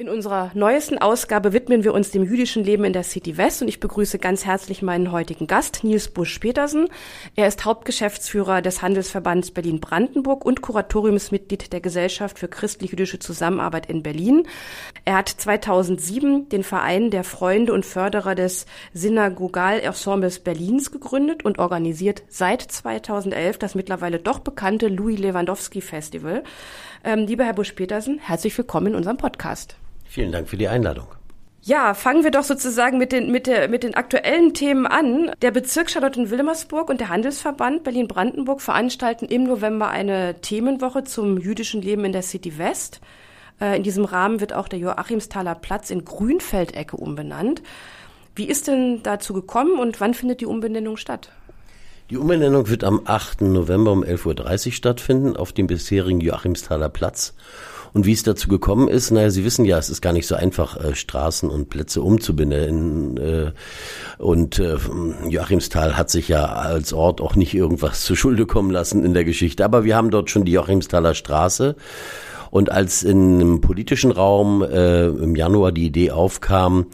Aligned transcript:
In 0.00 0.08
unserer 0.08 0.52
neuesten 0.54 0.98
Ausgabe 0.98 1.52
widmen 1.52 1.82
wir 1.82 1.92
uns 1.92 2.12
dem 2.12 2.22
jüdischen 2.22 2.62
Leben 2.62 2.84
in 2.84 2.92
der 2.92 3.02
City 3.02 3.36
West 3.36 3.62
und 3.62 3.66
ich 3.66 3.80
begrüße 3.80 4.20
ganz 4.20 4.46
herzlich 4.46 4.80
meinen 4.80 5.10
heutigen 5.10 5.48
Gast, 5.48 5.82
Nils 5.82 6.06
Busch-Petersen. 6.06 6.86
Er 7.34 7.48
ist 7.48 7.64
Hauptgeschäftsführer 7.64 8.62
des 8.62 8.80
Handelsverbands 8.80 9.50
Berlin-Brandenburg 9.50 10.44
und 10.44 10.62
Kuratoriumsmitglied 10.62 11.72
der 11.72 11.80
Gesellschaft 11.80 12.38
für 12.38 12.46
christlich-jüdische 12.46 13.18
Zusammenarbeit 13.18 13.86
in 13.86 14.04
Berlin. 14.04 14.46
Er 15.04 15.16
hat 15.16 15.30
2007 15.30 16.48
den 16.48 16.62
Verein 16.62 17.10
der 17.10 17.24
Freunde 17.24 17.72
und 17.72 17.84
Förderer 17.84 18.36
des 18.36 18.66
Synagogal-Ensembles 18.92 20.38
Berlins 20.38 20.92
gegründet 20.92 21.44
und 21.44 21.58
organisiert 21.58 22.22
seit 22.28 22.62
2011 22.62 23.58
das 23.58 23.74
mittlerweile 23.74 24.20
doch 24.20 24.38
bekannte 24.38 24.86
Louis 24.86 25.18
Lewandowski 25.18 25.80
Festival. 25.80 26.44
Ähm, 27.02 27.26
lieber 27.26 27.42
Herr 27.42 27.54
Busch-Petersen, 27.54 28.20
herzlich 28.20 28.56
willkommen 28.56 28.86
in 28.86 28.94
unserem 28.94 29.16
Podcast. 29.16 29.76
Vielen 30.08 30.32
Dank 30.32 30.48
für 30.48 30.56
die 30.56 30.68
Einladung. 30.68 31.06
Ja, 31.60 31.92
fangen 31.92 32.24
wir 32.24 32.30
doch 32.30 32.44
sozusagen 32.44 32.96
mit 32.96 33.12
den, 33.12 33.30
mit, 33.30 33.46
der, 33.46 33.68
mit 33.68 33.82
den 33.82 33.94
aktuellen 33.94 34.54
Themen 34.54 34.86
an. 34.86 35.32
Der 35.42 35.50
Bezirk 35.50 35.90
Charlottenwilmersburg 35.90 36.88
und 36.88 37.00
der 37.00 37.10
Handelsverband 37.10 37.84
Berlin-Brandenburg 37.84 38.62
veranstalten 38.62 39.26
im 39.26 39.44
November 39.44 39.88
eine 39.90 40.40
Themenwoche 40.40 41.04
zum 41.04 41.36
jüdischen 41.36 41.82
Leben 41.82 42.06
in 42.06 42.12
der 42.12 42.22
City 42.22 42.56
West. 42.56 43.00
Äh, 43.60 43.76
in 43.76 43.82
diesem 43.82 44.06
Rahmen 44.06 44.40
wird 44.40 44.54
auch 44.54 44.66
der 44.66 44.78
Joachimsthaler 44.78 45.56
Platz 45.56 45.90
in 45.90 46.06
Grünfeldecke 46.06 46.96
umbenannt. 46.96 47.62
Wie 48.34 48.48
ist 48.48 48.66
denn 48.68 49.02
dazu 49.02 49.34
gekommen 49.34 49.78
und 49.78 50.00
wann 50.00 50.14
findet 50.14 50.40
die 50.40 50.46
Umbenennung 50.46 50.96
statt? 50.96 51.30
Die 52.08 52.16
Umbenennung 52.16 52.68
wird 52.70 52.84
am 52.84 53.02
8. 53.04 53.42
November 53.42 53.92
um 53.92 54.02
11.30 54.02 54.66
Uhr 54.66 54.72
stattfinden 54.72 55.36
auf 55.36 55.52
dem 55.52 55.66
bisherigen 55.66 56.20
Joachimsthaler 56.20 56.88
Platz. 56.88 57.34
Und 57.92 58.06
wie 58.06 58.12
es 58.12 58.22
dazu 58.22 58.48
gekommen 58.48 58.88
ist, 58.88 59.10
naja, 59.10 59.30
Sie 59.30 59.44
wissen 59.44 59.64
ja, 59.64 59.78
es 59.78 59.90
ist 59.90 60.02
gar 60.02 60.12
nicht 60.12 60.26
so 60.26 60.34
einfach, 60.34 60.76
äh, 60.82 60.94
Straßen 60.94 61.48
und 61.48 61.70
Plätze 61.70 62.02
umzubenennen. 62.02 63.16
Äh, 63.16 63.52
und 64.18 64.58
äh, 64.58 64.76
Joachimsthal 65.28 65.96
hat 65.96 66.10
sich 66.10 66.28
ja 66.28 66.46
als 66.46 66.92
Ort 66.92 67.20
auch 67.20 67.34
nicht 67.36 67.54
irgendwas 67.54 68.00
zu 68.04 68.14
Schulde 68.14 68.46
kommen 68.46 68.70
lassen 68.70 69.04
in 69.04 69.14
der 69.14 69.24
Geschichte. 69.24 69.64
Aber 69.64 69.84
wir 69.84 69.96
haben 69.96 70.10
dort 70.10 70.30
schon 70.30 70.44
die 70.44 70.52
Joachimsthaler 70.52 71.14
Straße. 71.14 71.76
Und 72.50 72.70
als 72.72 73.02
in 73.02 73.34
einem 73.34 73.60
politischen 73.60 74.10
Raum 74.10 74.62
äh, 74.62 75.06
im 75.06 75.36
Januar 75.36 75.72
die 75.72 75.84
Idee 75.86 76.12
aufkam, 76.12 76.86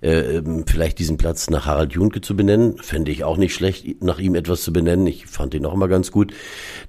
äh, 0.00 0.42
vielleicht 0.66 0.98
diesen 0.98 1.16
Platz 1.16 1.50
nach 1.50 1.66
Harald 1.66 1.92
Junke 1.92 2.20
zu 2.20 2.36
benennen. 2.36 2.78
Fände 2.78 3.10
ich 3.10 3.24
auch 3.24 3.36
nicht 3.36 3.54
schlecht, 3.54 4.02
nach 4.02 4.18
ihm 4.18 4.34
etwas 4.34 4.62
zu 4.62 4.72
benennen. 4.72 5.06
Ich 5.06 5.26
fand 5.26 5.54
ihn 5.54 5.66
auch 5.66 5.74
immer 5.74 5.88
ganz 5.88 6.10
gut. 6.10 6.32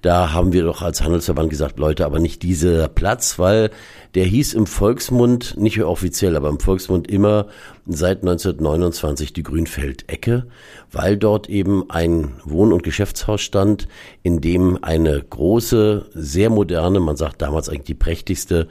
Da 0.02 0.34
haben 0.34 0.54
wir 0.54 0.64
doch 0.64 0.81
als 0.81 1.02
Handelsverband 1.02 1.50
gesagt, 1.50 1.80
Leute, 1.80 2.06
aber 2.06 2.20
nicht 2.20 2.44
dieser 2.44 2.88
Platz, 2.88 3.38
weil 3.39 3.72
der 4.16 4.26
hieß 4.26 4.54
im 4.54 4.67
Volksmund, 4.67 5.56
nicht 5.58 5.81
offiziell, 5.81 6.36
aber 6.36 6.50
im 6.50 6.59
Volksmund 6.59 7.09
immer 7.09 7.48
seit 7.86 8.20
1929 8.20 9.33
die 9.33 9.44
Grünfeldecke, 9.44 10.48
weil 10.92 11.17
dort 11.17 11.49
eben 11.49 11.89
ein 11.89 12.33
Wohn- 12.44 12.73
und 12.73 12.83
Geschäftshaus 12.83 13.42
stand, 13.42 13.88
in 14.23 14.42
dem 14.42 14.83
eine 14.83 15.22
große, 15.22 16.10
sehr 16.14 16.49
moderne, 16.49 16.99
man 16.99 17.16
sagt 17.16 17.42
damals 17.42 17.70
eigentlich 17.70 17.83
die 17.83 17.94
prächtigste 17.94 18.67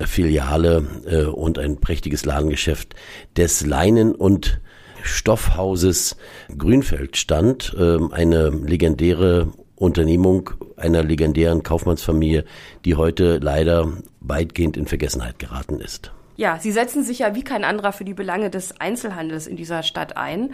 Filiale 0.00 0.86
äh, 1.06 1.24
und 1.24 1.58
ein 1.58 1.78
prächtiges 1.78 2.24
Ladengeschäft 2.24 2.94
des 3.36 3.66
Leinen- 3.66 4.14
und 4.14 4.60
Stoffhauses 5.02 6.16
Grünfeld 6.56 7.16
stand, 7.16 7.76
äh, 7.78 7.98
eine 8.10 8.48
legendäre 8.48 9.48
Unternehmung 9.76 10.50
einer 10.76 11.02
legendären 11.02 11.62
Kaufmannsfamilie, 11.62 12.44
die 12.84 12.94
heute 12.94 13.38
leider 13.38 13.92
weitgehend 14.20 14.76
in 14.76 14.86
Vergessenheit 14.86 15.38
geraten 15.38 15.80
ist. 15.80 16.12
Ja, 16.36 16.58
Sie 16.60 16.72
setzen 16.72 17.04
sich 17.04 17.20
ja 17.20 17.34
wie 17.36 17.44
kein 17.44 17.64
anderer 17.64 17.92
für 17.92 18.04
die 18.04 18.14
Belange 18.14 18.50
des 18.50 18.80
Einzelhandels 18.80 19.46
in 19.46 19.56
dieser 19.56 19.84
Stadt 19.84 20.16
ein. 20.16 20.52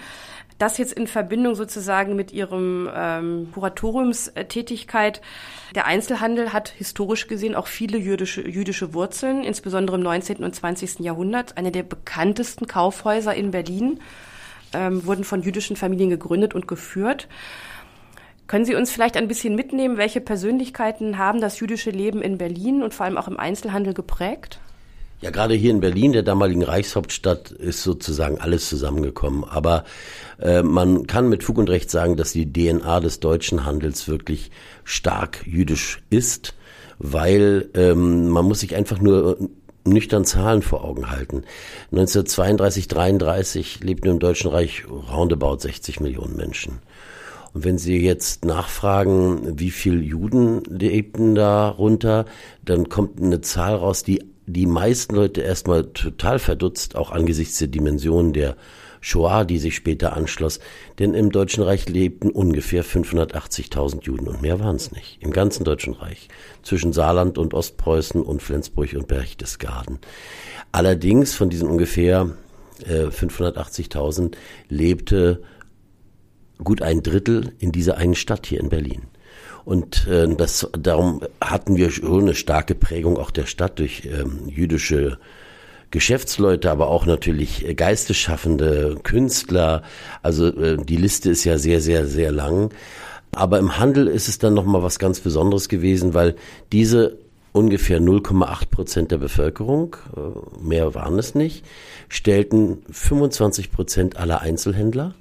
Das 0.59 0.77
jetzt 0.77 0.93
in 0.93 1.07
Verbindung 1.07 1.55
sozusagen 1.55 2.17
mit 2.17 2.33
Ihrem 2.33 2.87
ähm, 2.95 3.49
Kuratoriumstätigkeit. 3.55 5.23
Der 5.75 5.87
Einzelhandel 5.87 6.53
hat 6.53 6.69
historisch 6.69 7.29
gesehen 7.29 7.55
auch 7.55 7.67
viele 7.67 7.97
jüdische, 7.97 8.47
jüdische 8.47 8.93
Wurzeln, 8.93 9.43
insbesondere 9.43 9.97
im 9.97 10.03
19. 10.03 10.45
und 10.45 10.55
20. 10.55 11.01
Jahrhundert. 11.01 11.57
Eine 11.57 11.73
der 11.73 11.83
bekanntesten 11.83 12.67
Kaufhäuser 12.67 13.35
in 13.35 13.51
Berlin 13.51 14.01
ähm, 14.75 15.07
wurden 15.07 15.25
von 15.25 15.43
jüdischen 15.43 15.77
Familien 15.77 16.11
gegründet 16.11 16.55
und 16.55 16.69
geführt. 16.69 17.27
Können 18.51 18.65
Sie 18.65 18.75
uns 18.75 18.91
vielleicht 18.91 19.17
ein 19.17 19.29
bisschen 19.29 19.55
mitnehmen, 19.55 19.97
welche 19.97 20.21
Persönlichkeiten 20.21 21.19
haben 21.19 21.41
das 21.41 21.61
jüdische 21.61 21.91
Leben 21.91 22.21
in 22.21 22.37
Berlin 22.37 22.83
und 22.83 22.93
vor 22.93 23.07
allem 23.07 23.17
auch 23.17 23.29
im 23.29 23.39
Einzelhandel 23.39 23.95
geprägt? 23.95 24.59
Ja, 25.21 25.31
gerade 25.31 25.55
hier 25.55 25.71
in 25.71 25.79
Berlin, 25.79 26.11
der 26.11 26.25
damaligen 26.25 26.65
Reichshauptstadt, 26.65 27.53
ist 27.53 27.85
sozusagen 27.85 28.41
alles 28.41 28.69
zusammengekommen. 28.69 29.45
Aber 29.45 29.85
äh, 30.41 30.65
man 30.65 31.07
kann 31.07 31.29
mit 31.29 31.45
Fug 31.45 31.59
und 31.59 31.71
Recht 31.71 31.93
sagen, 31.93 32.17
dass 32.17 32.33
die 32.33 32.53
DNA 32.53 32.99
des 32.99 33.21
deutschen 33.21 33.65
Handels 33.65 34.09
wirklich 34.09 34.51
stark 34.83 35.47
jüdisch 35.47 36.03
ist, 36.11 36.55
weil 36.99 37.71
ähm, 37.75 38.31
man 38.31 38.47
muss 38.47 38.59
sich 38.59 38.75
einfach 38.75 39.01
nur 39.01 39.39
nüchtern 39.85 40.25
Zahlen 40.25 40.63
vor 40.63 40.83
Augen 40.83 41.09
halten. 41.09 41.45
1932, 41.93 42.89
33 42.89 43.85
lebten 43.85 44.09
im 44.09 44.19
Deutschen 44.19 44.51
Reich 44.51 44.87
roundabout 44.89 45.61
60 45.61 46.01
Millionen 46.01 46.35
Menschen. 46.35 46.81
Und 47.53 47.65
wenn 47.65 47.79
Sie 47.79 47.97
jetzt 47.97 48.45
nachfragen, 48.45 49.59
wie 49.59 49.71
viel 49.71 50.03
Juden 50.03 50.63
lebten 50.65 51.35
da 51.35 51.69
runter, 51.69 52.27
dann 52.65 52.89
kommt 52.89 53.21
eine 53.21 53.41
Zahl 53.41 53.75
raus, 53.75 54.03
die 54.03 54.23
die 54.47 54.67
meisten 54.67 55.15
Leute 55.15 55.43
erstmal 55.43 55.85
total 55.85 56.39
verdutzt, 56.39 56.97
auch 56.97 57.11
angesichts 57.13 57.59
der 57.59 57.69
Dimensionen 57.69 58.33
der 58.33 58.57
Shoah, 59.01 59.45
die 59.45 59.59
sich 59.59 59.77
später 59.77 60.15
anschloss. 60.15 60.61
Denn 60.99 61.15
im 61.15 61.31
Deutschen 61.31 61.63
Reich 61.63 61.89
lebten 61.89 62.31
ungefähr 62.31 62.85
580.000 62.85 64.03
Juden 64.03 64.29
und 64.29 64.43
mehr 64.43 64.61
waren 64.61 64.77
es 64.77 64.93
nicht. 64.93 65.19
Im 65.21 65.33
ganzen 65.33 65.65
Deutschen 65.65 65.95
Reich. 65.95 66.29
Zwischen 66.63 66.93
Saarland 66.93 67.39
und 67.39 67.55
Ostpreußen 67.55 68.23
und 68.23 68.43
Flensburg 68.43 68.93
und 68.95 69.09
Berchtesgaden. 69.09 69.99
Allerdings 70.73 71.35
von 71.35 71.49
diesen 71.49 71.69
ungefähr 71.69 72.31
äh, 72.87 73.07
580.000 73.07 74.35
lebte 74.69 75.43
gut 76.63 76.83
ein 76.83 77.03
Drittel 77.03 77.53
in 77.59 77.73
dieser 77.73 77.97
einen 77.97 78.15
Stadt 78.15 78.47
hier 78.47 78.61
in 78.61 78.69
Berlin. 78.69 79.03
Und 79.65 80.07
äh, 80.09 80.29
das, 80.35 80.69
darum 80.79 81.21
hatten 81.41 81.77
wir 81.77 81.91
schon 81.91 82.23
eine 82.23 82.35
starke 82.35 82.75
Prägung 82.75 83.19
auch 83.19 83.31
der 83.31 83.47
Stadt 83.47 83.79
durch 83.79 84.03
ähm, 84.07 84.49
jüdische 84.49 85.19
Geschäftsleute, 85.91 86.71
aber 86.71 86.89
auch 86.89 87.05
natürlich 87.05 87.77
Geisteschaffende, 87.77 88.97
Künstler. 89.03 89.83
Also 90.23 90.49
äh, 90.49 90.77
die 90.77 90.97
Liste 90.97 91.31
ist 91.31 91.45
ja 91.45 91.59
sehr, 91.59 91.81
sehr, 91.81 92.07
sehr 92.07 92.33
lang. 92.33 92.71
Aber 93.33 93.59
im 93.59 93.79
Handel 93.79 94.09
ist 94.09 94.29
es 94.29 94.39
dann 94.39 94.55
nochmal 94.55 94.83
was 94.83 94.99
ganz 94.99 95.21
Besonderes 95.21 95.69
gewesen, 95.69 96.15
weil 96.15 96.37
diese 96.73 97.19
ungefähr 97.53 98.01
0,8 98.01 98.71
Prozent 98.71 99.11
der 99.11 99.19
Bevölkerung, 99.19 99.97
äh, 100.17 100.65
mehr 100.65 100.95
waren 100.95 101.19
es 101.19 101.35
nicht, 101.35 101.65
stellten 102.09 102.83
25 102.91 103.73
Prozent 103.73 104.17
aller 104.17 104.41
Einzelhändler 104.41 105.15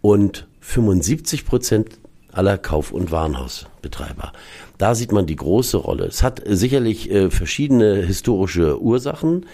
und 0.00 0.46
75 0.62 1.44
Prozent 1.44 1.98
aller 2.32 2.56
Kauf- 2.56 2.92
und 2.92 3.10
Warenhausbetreiber. 3.10 4.32
Da 4.78 4.94
sieht 4.94 5.12
man 5.12 5.26
die 5.26 5.36
große 5.36 5.76
Rolle. 5.76 6.06
Es 6.06 6.22
hat 6.22 6.40
sicherlich 6.46 7.10
äh, 7.10 7.30
verschiedene 7.30 7.96
historische 7.96 8.80
Ursachen. 8.80 9.46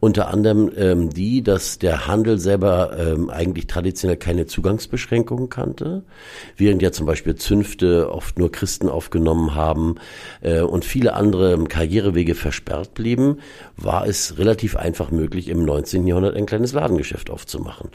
Unter 0.00 0.28
anderem 0.28 0.70
ähm, 0.76 1.10
die, 1.10 1.42
dass 1.42 1.78
der 1.78 2.06
Handel 2.06 2.38
selber 2.38 2.96
ähm, 2.96 3.30
eigentlich 3.30 3.66
traditionell 3.66 4.16
keine 4.16 4.46
Zugangsbeschränkungen 4.46 5.48
kannte, 5.48 6.04
während 6.56 6.82
ja 6.82 6.92
zum 6.92 7.06
Beispiel 7.06 7.34
Zünfte 7.34 8.12
oft 8.12 8.38
nur 8.38 8.52
Christen 8.52 8.88
aufgenommen 8.88 9.56
haben 9.56 9.96
äh, 10.40 10.60
und 10.60 10.84
viele 10.84 11.14
andere 11.14 11.64
Karrierewege 11.64 12.36
versperrt 12.36 12.94
blieben, 12.94 13.38
war 13.76 14.06
es 14.06 14.38
relativ 14.38 14.76
einfach 14.76 15.10
möglich, 15.10 15.48
im 15.48 15.64
19. 15.64 16.06
Jahrhundert 16.06 16.36
ein 16.36 16.46
kleines 16.46 16.72
Ladengeschäft 16.72 17.28
aufzumachen. 17.28 17.90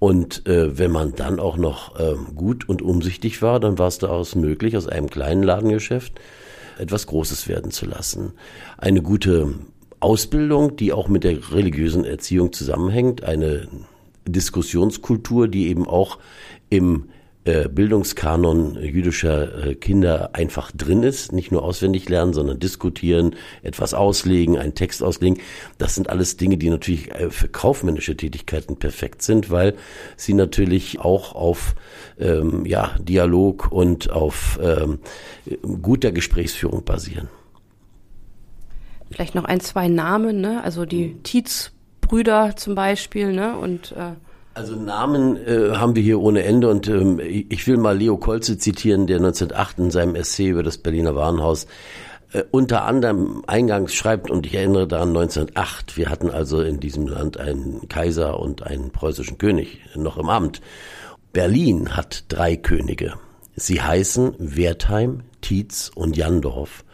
Und 0.00 0.46
äh, 0.48 0.78
wenn 0.78 0.90
man 0.90 1.14
dann 1.14 1.38
auch 1.38 1.58
noch 1.58 2.00
äh, 2.00 2.14
gut 2.34 2.68
und 2.68 2.80
umsichtig 2.80 3.42
war, 3.42 3.60
dann 3.60 3.78
war 3.78 3.86
es 3.86 3.98
daraus 3.98 4.34
möglich, 4.34 4.76
aus 4.76 4.88
einem 4.88 5.10
kleinen 5.10 5.42
Ladengeschäft 5.42 6.18
etwas 6.78 7.06
Großes 7.06 7.46
werden 7.46 7.70
zu 7.70 7.84
lassen. 7.84 8.32
Eine 8.78 9.02
gute 9.02 9.54
Ausbildung, 10.00 10.76
die 10.76 10.94
auch 10.94 11.08
mit 11.08 11.22
der 11.22 11.52
religiösen 11.52 12.06
Erziehung 12.06 12.54
zusammenhängt, 12.54 13.24
eine 13.24 13.68
Diskussionskultur, 14.26 15.48
die 15.48 15.68
eben 15.68 15.86
auch 15.86 16.18
im 16.70 17.10
Bildungskanon 17.44 18.76
jüdischer 18.82 19.68
äh, 19.68 19.74
Kinder 19.74 20.30
einfach 20.34 20.70
drin 20.72 21.02
ist, 21.02 21.32
nicht 21.32 21.50
nur 21.50 21.62
auswendig 21.62 22.06
lernen, 22.08 22.34
sondern 22.34 22.60
diskutieren, 22.60 23.34
etwas 23.62 23.94
auslegen, 23.94 24.58
einen 24.58 24.74
Text 24.74 25.02
auslegen. 25.02 25.40
Das 25.78 25.94
sind 25.94 26.10
alles 26.10 26.36
Dinge, 26.36 26.58
die 26.58 26.68
natürlich 26.68 27.10
äh, 27.12 27.30
für 27.30 27.48
kaufmännische 27.48 28.14
Tätigkeiten 28.14 28.76
perfekt 28.76 29.22
sind, 29.22 29.50
weil 29.50 29.74
sie 30.16 30.34
natürlich 30.34 31.00
auch 31.00 31.34
auf 31.34 31.74
ähm, 32.18 32.66
ja, 32.66 32.94
Dialog 33.00 33.72
und 33.72 34.10
auf 34.10 34.58
ähm, 34.62 34.98
guter 35.80 36.12
Gesprächsführung 36.12 36.84
basieren. 36.84 37.28
Vielleicht 39.10 39.34
noch 39.34 39.44
ein, 39.44 39.60
zwei 39.60 39.88
Namen, 39.88 40.42
ne? 40.42 40.62
Also 40.62 40.84
die 40.84 41.16
Tietz-Brüder 41.22 42.54
zum 42.56 42.74
Beispiel, 42.74 43.32
ne? 43.32 43.56
Und 43.56 43.92
äh 43.92 44.12
also 44.60 44.76
Namen 44.76 45.38
äh, 45.46 45.76
haben 45.76 45.96
wir 45.96 46.02
hier 46.02 46.20
ohne 46.20 46.42
Ende 46.42 46.68
und 46.68 46.86
ähm, 46.86 47.18
ich 47.18 47.66
will 47.66 47.78
mal 47.78 47.96
Leo 47.96 48.18
Kolze 48.18 48.58
zitieren, 48.58 49.06
der 49.06 49.16
1908 49.16 49.78
in 49.78 49.90
seinem 49.90 50.14
Essay 50.14 50.48
über 50.48 50.62
das 50.62 50.76
Berliner 50.76 51.14
Warenhaus 51.16 51.66
äh, 52.34 52.42
unter 52.50 52.84
anderem 52.84 53.42
eingangs 53.46 53.94
schreibt, 53.94 54.30
und 54.30 54.44
ich 54.44 54.54
erinnere 54.54 54.86
daran 54.86 55.08
1908, 55.16 55.96
wir 55.96 56.10
hatten 56.10 56.28
also 56.28 56.60
in 56.60 56.78
diesem 56.78 57.06
Land 57.06 57.40
einen 57.40 57.88
Kaiser 57.88 58.38
und 58.38 58.62
einen 58.62 58.90
preußischen 58.90 59.38
König 59.38 59.80
noch 59.94 60.18
im 60.18 60.28
Amt. 60.28 60.60
Berlin 61.32 61.96
hat 61.96 62.24
drei 62.28 62.56
Könige. 62.56 63.14
Sie 63.56 63.80
heißen 63.80 64.34
Wertheim, 64.38 65.22
Tietz 65.40 65.90
und 65.94 66.18
Jandorf 66.18 66.84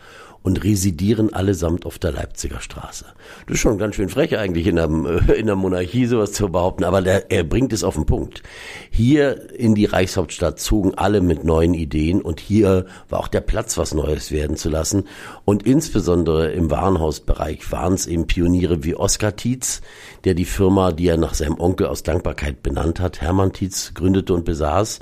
und 0.47 0.63
residieren 0.63 1.33
allesamt 1.33 1.87
auf 1.87 1.99
der 1.99 2.13
Leipziger 2.13 2.61
Straße. 2.61 3.05
Das 3.47 3.55
ist 3.55 3.59
schon 3.59 3.79
ganz 3.79 3.97
schön 3.97 4.09
frech 4.09 4.39
eigentlich 4.39 4.69
in 4.69 4.77
der, 4.77 4.89
äh, 4.89 5.33
in 5.41 5.47
der 5.47 5.57
Monarchie 5.57 6.07
sowas 6.07 6.31
zu 6.31 6.49
behaupten, 6.49 6.85
aber 6.85 7.03
der, 7.03 7.33
er 7.33 7.43
bringt 7.43 7.73
es 7.73 7.83
auf 7.83 7.97
den 7.97 8.07
Punkt. 8.07 8.45
Hier 8.89 9.53
in 9.53 9.75
die 9.75 9.87
Reichshauptstadt 9.87 10.61
zogen 10.61 10.95
alle 10.95 11.21
mit 11.21 11.43
neuen 11.43 11.75
Ideen 11.75 12.23
und 12.23 12.39
hier 12.39 12.87
war 13.09 13.19
auch 13.19 13.27
der 13.27 13.41
Platz, 13.41 13.77
was 13.77 13.93
Neues 13.93 14.31
werden 14.31 14.57
zu 14.57 14.69
lassen. 14.69 15.09
Und 15.45 15.65
insbesondere 15.65 16.53
im 16.53 16.71
Warenhausbereich 16.71 17.73
waren 17.73 17.95
es 17.95 18.07
eben 18.07 18.29
Pioniere 18.29 18.85
wie 18.85 18.95
Oskar 18.95 19.35
Tietz, 19.35 19.81
der 20.23 20.35
die 20.35 20.45
Firma, 20.45 20.93
die 20.93 21.09
er 21.09 21.17
nach 21.17 21.35
seinem 21.35 21.59
Onkel 21.59 21.89
aus 21.89 22.05
Dankbarkeit 22.05 22.63
benannt 22.63 23.01
hat, 23.01 23.21
Hermann 23.21 23.53
Tietz, 23.53 23.95
gründete 23.95 24.33
und 24.33 24.45
besaß. 24.45 25.01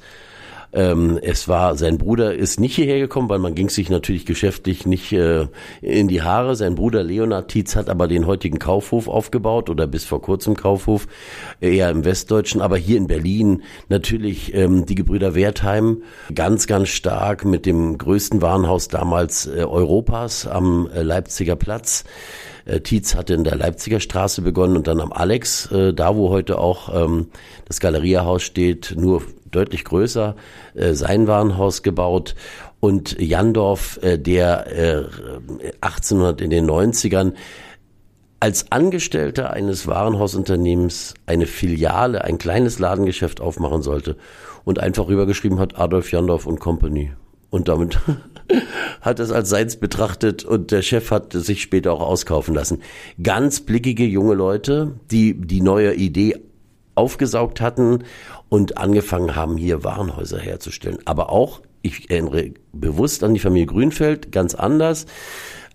Ähm, 0.75 1.21
es 1.23 1.47
war, 1.47 1.77
sein 1.77 1.99
Bruder 1.99 2.35
ist 2.35 2.59
nicht 2.59 2.75
hierher 2.75 2.99
gekommen, 2.99 3.29
weil 3.29 3.39
man 3.39 3.55
ging 3.55 3.69
sich 3.69 3.91
natürlich 3.91 4.27
geschäftlich 4.27 4.87
nicht 4.87 5.13
äh, 5.13 5.47
in 5.81 6.09
die 6.09 6.23
Haare. 6.23 6.57
Sein 6.57 6.75
Bruder 6.75 7.05
Leonard 7.05 7.49
Tietz 7.49 7.77
hat 7.77 7.89
aber 7.89 8.09
den 8.09 8.27
heutigen 8.27 8.59
Kaufhof 8.59 9.07
aufgebaut 9.07 9.71
oder 9.71 9.87
bis 9.87 10.05
vor 10.05 10.21
kurzem 10.21 10.57
Kaufhof, 10.57 11.07
eher 11.61 11.91
im 11.91 12.05
Westdeutschen, 12.05 12.61
aber 12.61 12.77
hier 12.77 12.97
in 12.97 13.07
Berlin 13.07 13.63
natürlich 13.89 14.53
ähm, 14.53 14.85
die 14.85 14.97
Gebrüder 14.97 15.37
Wertheim 15.37 16.03
ganz, 16.35 16.67
ganz 16.67 16.89
stark 16.89 17.45
mit 17.45 17.67
dem 17.67 17.97
größten 17.97 18.43
Warenhaus 18.43 18.89
damals 18.89 19.47
äh, 19.47 19.63
Europas 19.65 20.47
am 20.49 20.89
äh, 20.93 21.03
Leipziger 21.03 21.55
Platz. 21.55 22.03
Äh, 22.65 22.81
Tietz 22.81 23.15
hatte 23.15 23.35
in 23.35 23.45
der 23.45 23.55
Leipziger 23.55 24.01
Straße 24.01 24.43
begonnen 24.43 24.77
und 24.77 24.89
dann 24.89 25.01
am 25.01 25.13
Alex, 25.13 25.71
äh, 25.71 25.95
da 25.95 26.17
wo 26.17 26.31
heute 26.31 26.59
auch 26.59 26.93
ähm, 26.93 27.29
das 27.67 27.79
Galeriahaus 27.79 28.43
steht, 28.43 28.95
nur 28.99 29.23
deutlich 29.55 29.85
größer, 29.85 30.37
äh, 30.75 30.95
sein 30.95 31.27
Warenhaus 31.27 31.83
gebaut 31.83 32.35
und 32.81 33.19
Jandorf, 33.21 33.99
äh, 34.03 34.19
der 34.19 34.67
äh, 34.67 35.05
1800 35.81 36.41
in 36.41 36.51
den 36.51 36.69
90ern 36.69 37.33
als 38.41 38.71
Angestellter 38.71 39.55
eines 39.55 39.87
Warenhausunternehmens 39.87 41.15
eine 41.25 41.47
Filiale, 41.47 42.25
ein 42.25 42.37
kleines 42.37 42.79
Ladengeschäft 42.79 43.41
aufmachen 43.41 43.81
sollte 43.81 44.17
und 44.65 44.81
einfach 44.81 45.09
rübergeschrieben 45.09 45.59
hat 45.59 45.79
Adolf 45.79 46.13
Jandorf 46.13 46.45
und 46.45 46.61
Company. 46.61 47.13
Und 47.49 47.69
damit 47.69 47.99
hat 49.01 49.19
es 49.19 49.31
als 49.31 49.49
seins 49.49 49.77
betrachtet 49.77 50.45
und 50.45 50.73
der 50.73 50.83
Chef 50.83 51.11
hat 51.11 51.33
sich 51.33 51.63
später 51.63 51.93
auch 51.93 52.01
auskaufen 52.01 52.55
lassen. 52.55 52.83
Ganz 53.23 53.61
blickige 53.61 54.05
junge 54.05 54.35
Leute, 54.35 54.93
die 55.11 55.41
die 55.41 55.63
neue 55.63 55.95
Idee 55.95 56.37
aufgesaugt 56.97 57.61
hatten 57.61 58.05
und 58.49 58.79
angefangen 58.79 59.37
haben, 59.37 59.57
hier 59.57 59.85
Warenhäuser 59.85 60.39
herzustellen. 60.39 60.99
Aber 61.05 61.31
auch, 61.31 61.61
ich 61.83 62.11
erinnere 62.11 62.53
bewusst 62.73 63.25
an 63.25 63.35
die 63.35 63.41
Familie 63.41 63.67
Grünfeld, 63.67 64.33
ganz 64.33 64.55
anders. 64.55 65.07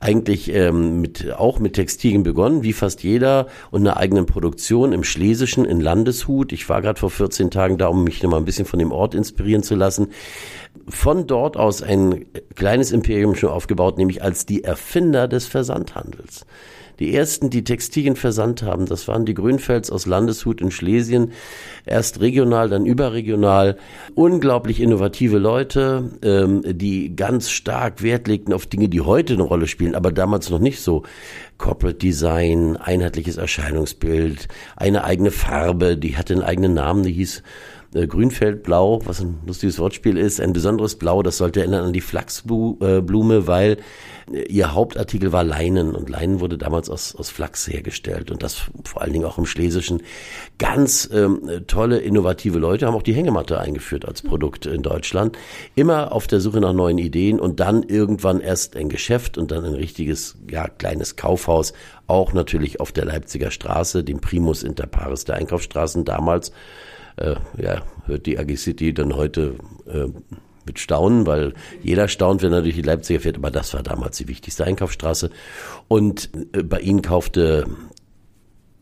Eigentlich 0.01 0.53
ähm, 0.53 1.01
mit, 1.01 1.29
auch 1.33 1.59
mit 1.59 1.73
Textilien 1.73 2.23
begonnen, 2.23 2.63
wie 2.63 2.71
fast 2.71 3.03
jeder, 3.03 3.47
und 3.69 3.81
einer 3.81 3.97
eigenen 3.97 4.25
Produktion 4.25 4.93
im 4.93 5.03
Schlesischen, 5.03 5.65
in 5.65 5.81
Landeshut. 5.81 6.53
Ich 6.53 6.69
war 6.69 6.81
gerade 6.81 6.99
vor 6.99 7.09
14 7.09 7.51
Tagen 7.51 7.77
da, 7.77 7.87
um 7.87 8.05
mich 8.05 8.23
noch 8.23 8.31
mal 8.31 8.37
ein 8.37 8.45
bisschen 8.45 8.65
von 8.65 8.79
dem 8.79 8.93
Ort 8.93 9.13
inspirieren 9.13 9.61
zu 9.61 9.75
lassen. 9.75 10.07
Von 10.87 11.27
dort 11.27 11.57
aus 11.57 11.83
ein 11.83 12.25
kleines 12.55 12.91
Imperium 12.93 13.35
schon 13.35 13.49
aufgebaut, 13.49 13.97
nämlich 13.97 14.23
als 14.23 14.45
die 14.45 14.63
Erfinder 14.63 15.27
des 15.27 15.47
Versandhandels. 15.47 16.45
Die 16.99 17.15
ersten, 17.15 17.49
die 17.49 17.63
Textilien 17.63 18.15
versandt 18.15 18.61
haben, 18.63 18.85
das 18.85 19.07
waren 19.07 19.25
die 19.25 19.33
Grünfels 19.33 19.89
aus 19.89 20.05
Landeshut 20.05 20.61
in 20.61 20.69
Schlesien. 20.69 21.31
Erst 21.85 22.19
regional, 22.19 22.69
dann 22.69 22.85
überregional. 22.85 23.77
Unglaublich 24.15 24.81
innovative 24.81 25.37
Leute, 25.37 26.11
ähm, 26.21 26.61
die 26.65 27.15
ganz 27.15 27.49
stark 27.49 28.03
Wert 28.03 28.27
legten 28.27 28.53
auf 28.53 28.65
Dinge, 28.65 28.89
die 28.89 29.01
heute 29.01 29.33
eine 29.33 29.43
Rolle 29.43 29.67
spielen, 29.67 29.95
aber 29.95 30.11
damals 30.11 30.49
noch 30.49 30.59
nicht 30.59 30.81
so. 30.81 31.03
Corporate 31.57 31.97
Design, 31.97 32.77
einheitliches 32.77 33.37
Erscheinungsbild, 33.37 34.47
eine 34.77 35.03
eigene 35.03 35.31
Farbe, 35.31 35.97
die 35.97 36.15
hatte 36.15 36.33
einen 36.33 36.43
eigenen 36.43 36.73
Namen, 36.73 37.03
die 37.03 37.11
hieß 37.11 37.43
äh, 37.93 38.05
Grünfeldblau, 38.05 39.01
was 39.05 39.19
ein 39.19 39.39
lustiges 39.47 39.79
Wortspiel 39.79 40.17
ist, 40.17 40.39
ein 40.39 40.53
besonderes 40.53 40.95
Blau, 40.95 41.23
das 41.23 41.37
sollte 41.37 41.61
erinnern 41.61 41.85
an 41.85 41.93
die 41.93 42.01
Flachsblume, 42.01 43.47
weil 43.47 43.77
äh, 44.31 44.43
ihr 44.43 44.73
Hauptartikel 44.73 45.31
war 45.31 45.43
Leinen 45.43 45.95
und 45.95 46.07
Leinen 46.07 46.39
wurde 46.39 46.59
damals 46.59 46.89
aus, 46.89 47.15
aus 47.15 47.29
Flachs 47.29 47.67
hergestellt 47.67 48.29
und 48.29 48.43
das 48.43 48.61
vor 48.83 49.01
allen 49.01 49.13
Dingen 49.13 49.25
auch 49.25 49.39
im 49.39 49.47
Schlesischen. 49.47 50.03
Ganz 50.59 51.09
ähm, 51.11 51.63
tolle, 51.65 51.97
innovative 51.97 52.59
Leute 52.59 52.85
haben 52.85 52.95
auch 52.95 53.01
die 53.01 53.15
Hängematte 53.15 53.59
eingeführt 53.59 54.05
als 54.05 54.21
Produkt 54.21 54.67
in 54.67 54.83
Deutschland. 54.83 55.37
Immer 55.73 56.11
auf 56.11 56.27
der 56.27 56.41
Suche 56.41 56.59
nach 56.59 56.73
neuen 56.73 56.99
Ideen 56.99 57.39
und 57.39 57.59
dann 57.59 57.81
irgendwann 57.81 58.39
erst 58.39 58.75
ein 58.75 58.89
Geschäft 58.89 59.37
und 59.37 59.49
dann 59.49 59.65
ein 59.65 59.73
richtiges, 59.73 60.37
ja, 60.49 60.67
kleines 60.67 61.15
Kaufhaus, 61.15 61.73
auch 62.05 62.33
natürlich 62.33 62.79
auf 62.79 62.91
der 62.91 63.05
Leipziger 63.05 63.49
Straße, 63.49 64.03
dem 64.03 64.19
Primus 64.19 64.61
inter 64.61 64.85
pares 64.85 65.25
der 65.25 65.35
Einkaufsstraßen 65.35 66.05
damals 66.05 66.51
äh, 67.19 67.35
ja, 67.61 67.83
hört 68.05 68.25
die 68.25 68.39
AG 68.39 68.55
City 68.57 68.93
dann 68.93 69.15
heute 69.15 69.55
äh, 69.87 70.07
mit 70.65 70.79
Staunen, 70.79 71.25
weil 71.25 71.53
jeder 71.81 72.07
staunt, 72.07 72.41
wenn 72.41 72.53
er 72.53 72.61
durch 72.61 72.75
die 72.75 72.81
Leipziger 72.81 73.19
fährt, 73.19 73.37
aber 73.37 73.51
das 73.51 73.73
war 73.73 73.83
damals 73.83 74.17
die 74.17 74.27
wichtigste 74.27 74.65
Einkaufsstraße. 74.65 75.29
Und 75.87 76.29
äh, 76.53 76.63
bei 76.63 76.79
ihnen 76.79 77.01
kaufte 77.01 77.65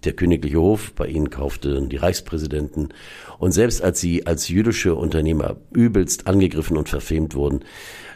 der 0.04 0.14
königliche 0.14 0.60
Hof, 0.60 0.94
bei 0.94 1.08
ihnen 1.08 1.30
kauften 1.30 1.90
die 1.90 1.98
Reichspräsidenten. 1.98 2.90
Und 3.40 3.52
selbst 3.52 3.82
als 3.82 4.00
sie 4.00 4.28
als 4.28 4.48
jüdische 4.48 4.96
Unternehmer 4.96 5.58
übelst 5.74 6.28
angegriffen 6.28 6.78
und 6.78 6.88
verfemt 6.88 7.36
wurden, 7.36 7.62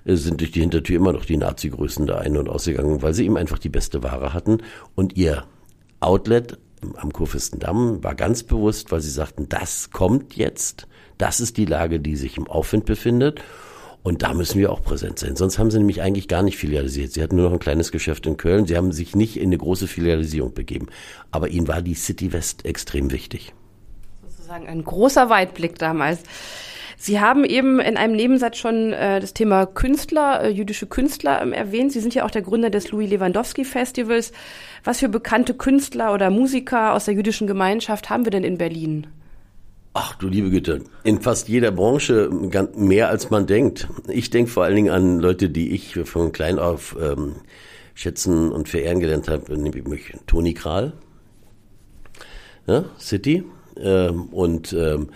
äh, 0.06 0.16
sind 0.16 0.42
durch 0.42 0.52
die 0.52 0.62
Hintertür 0.62 0.98
immer 0.98 1.14
noch 1.14 1.26
die 1.26 1.38
Nazi-Größen 1.38 2.06
da 2.06 2.20
ein- 2.20 2.38
und 2.38 2.50
ausgegangen, 2.50 3.02
weil 3.02 3.14
sie 3.14 3.26
eben 3.26 3.38
einfach 3.38 3.60
die 3.60 3.70
beste 3.70 4.04
Ware 4.04 4.34
hatten 4.34 4.60
und 4.96 5.18
ihr 5.18 5.46
Outlet 6.00 6.58
am 6.98 7.14
Kurfürstendamm 7.14 8.04
war 8.04 8.16
ganz 8.16 8.44
bewusst, 8.44 8.92
weil 8.92 9.02
sie 9.02 9.10
sagten, 9.10 9.48
das 9.50 9.92
kommt 9.92 10.36
jetzt, 10.36 10.88
das 11.18 11.40
ist 11.40 11.58
die 11.58 11.66
Lage, 11.66 12.00
die 12.00 12.16
sich 12.16 12.38
im 12.38 12.48
Aufwind 12.48 12.86
befindet. 12.86 13.42
Und 14.04 14.24
da 14.24 14.34
müssen 14.34 14.58
wir 14.58 14.72
auch 14.72 14.82
präsent 14.82 15.20
sein. 15.20 15.36
Sonst 15.36 15.60
haben 15.60 15.70
sie 15.70 15.78
nämlich 15.78 16.02
eigentlich 16.02 16.28
gar 16.28 16.42
nicht 16.42 16.58
filialisiert. 16.58 17.12
Sie 17.12 17.22
hatten 17.22 17.36
nur 17.36 17.46
noch 17.46 17.54
ein 17.54 17.60
kleines 17.60 17.92
Geschäft 17.92 18.26
in 18.26 18.36
Köln. 18.36 18.66
Sie 18.66 18.76
haben 18.76 18.92
sich 18.92 19.16
nicht 19.16 19.38
in 19.38 19.50
eine 19.50 19.60
große 19.60 19.88
Filialisierung 19.88 20.56
begeben. 20.56 20.88
Aber 21.30 21.50
ihnen 21.50 21.68
war 21.68 21.84
die 21.84 21.94
City 21.94 22.34
West 22.34 22.66
extrem 22.66 23.12
wichtig. 23.12 23.54
Sozusagen 24.28 24.68
ein 24.68 24.84
großer 24.84 25.30
Weitblick 25.30 25.78
damals. 25.78 26.24
Sie 26.98 27.20
haben 27.20 27.46
eben 27.46 27.80
in 27.80 27.98
einem 27.98 28.16
Nebensatz 28.16 28.58
schon 28.58 28.94
äh, 28.94 29.20
das 29.20 29.34
Thema 29.34 29.66
Künstler, 29.66 30.44
äh, 30.44 30.50
jüdische 30.50 30.86
Künstler 30.86 31.42
ähm, 31.42 31.52
erwähnt. 31.52 31.92
Sie 31.92 32.00
sind 32.00 32.14
ja 32.14 32.26
auch 32.26 32.32
der 32.32 32.44
Gründer 32.44 32.70
des 32.70 32.92
Louis 32.92 33.10
Lewandowski 33.10 33.66
Festivals. 33.66 34.32
Was 34.84 35.00
für 35.00 35.10
bekannte 35.10 35.54
Künstler 35.54 36.14
oder 36.14 36.30
Musiker 36.30 36.94
aus 36.94 37.06
der 37.06 37.14
jüdischen 37.14 37.48
Gemeinschaft 37.48 38.10
haben 38.10 38.26
wir 38.26 38.32
denn 38.32 38.44
in 38.44 38.58
Berlin? 38.58 39.08
Ach 39.94 40.16
du 40.16 40.28
liebe 40.28 40.50
Güte, 40.50 40.84
in 41.04 41.22
fast 41.22 41.50
jeder 41.50 41.72
Branche 41.72 42.30
mehr 42.76 43.10
als 43.10 43.30
man 43.30 43.46
denkt. 43.46 43.88
Ich 44.08 44.30
denke 44.30 44.50
vor 44.50 44.64
allen 44.64 44.76
Dingen 44.76 44.92
an 44.92 45.20
Leute, 45.20 45.50
die 45.50 45.72
ich 45.72 46.00
von 46.06 46.32
klein 46.32 46.60
auf 46.60 46.96
ähm, 47.00 47.36
schätzen 47.94 48.52
und 48.52 48.70
verehren 48.70 49.02
gelernt 49.02 49.28
habe, 49.28 49.58
nämlich 49.58 50.14
Toni 50.28 50.54
Kral, 50.54 50.94
ja, 52.68 52.86
City 52.98 53.44
ähm, 53.78 54.28
und 54.28 54.72
ähm, 54.72 55.10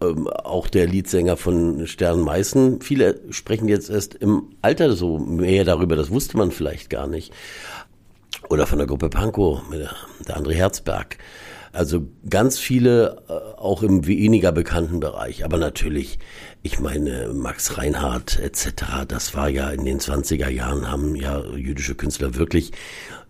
ähm, 0.00 0.28
auch 0.28 0.68
der 0.68 0.86
Leadsänger 0.86 1.36
von 1.36 1.86
Stern 1.86 2.20
Meißen. 2.20 2.82
Viele 2.82 3.20
sprechen 3.30 3.68
jetzt 3.68 3.88
erst 3.88 4.14
im 4.16 4.50
Alter 4.60 4.92
so 4.92 5.18
mehr 5.18 5.64
darüber, 5.64 5.96
das 5.96 6.10
wusste 6.10 6.36
man 6.36 6.50
vielleicht 6.50 6.90
gar 6.90 7.06
nicht. 7.06 7.32
Oder 8.48 8.66
von 8.66 8.78
der 8.78 8.86
Gruppe 8.86 9.08
Pankow, 9.08 9.62
der 9.70 10.36
André 10.36 10.54
Herzberg. 10.54 11.18
Also 11.72 12.08
ganz 12.28 12.58
viele 12.58 13.22
äh, 13.28 13.32
auch 13.58 13.82
im 13.82 14.06
weniger 14.06 14.50
bekannten 14.50 14.98
Bereich. 14.98 15.44
Aber 15.44 15.58
natürlich, 15.58 16.18
ich 16.62 16.80
meine, 16.80 17.28
Max 17.34 17.76
Reinhardt 17.76 18.38
etc., 18.38 19.04
das 19.06 19.34
war 19.34 19.50
ja 19.50 19.68
in 19.68 19.84
den 19.84 20.00
20er 20.00 20.48
Jahren, 20.48 20.90
haben 20.90 21.14
ja 21.16 21.44
jüdische 21.54 21.94
Künstler 21.94 22.34
wirklich 22.34 22.72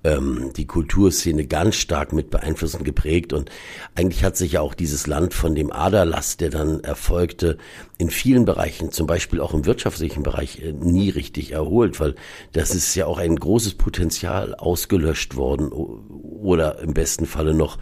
ähm, 0.07 0.53
die 0.57 0.67
Kulturszene 0.67 1.47
ganz 1.47 1.75
stark 1.77 2.13
mit 2.13 2.31
beeinflussen 2.31 2.85
geprägt. 2.85 3.33
Und 3.33 3.51
eigentlich 3.95 4.25
hat 4.25 4.37
sich 4.37 4.53
ja 4.53 4.61
auch 4.61 4.75
dieses 4.75 5.07
Land 5.07 5.35
von 5.35 5.55
dem 5.55 5.73
Aderlass, 5.73 6.37
der 6.37 6.51
dann 6.51 6.81
erfolgte, 6.81 7.59
in 7.99 8.11
vielen 8.11 8.45
Bereichen, 8.45 8.93
zum 8.93 9.07
Beispiel 9.07 9.41
auch 9.41 9.55
im 9.55 9.67
wirtschaftlichen 9.67 10.23
Bereich, 10.23 10.63
äh, 10.63 10.73
nie 10.73 11.11
richtig 11.11 11.53
erholt, 11.53 11.99
weil 11.99 12.15
das 12.53 12.75
ist 12.75 12.95
ja 12.95 13.07
auch 13.07 13.19
ein 13.19 13.37
großes 13.37 13.75
Potenzial 13.75 14.55
ausgelöscht 14.55 15.37
worden 15.37 15.73
oder 15.73 16.79
im 16.81 16.95
besten 16.95 17.27
Falle 17.27 17.55
noch 17.55 17.79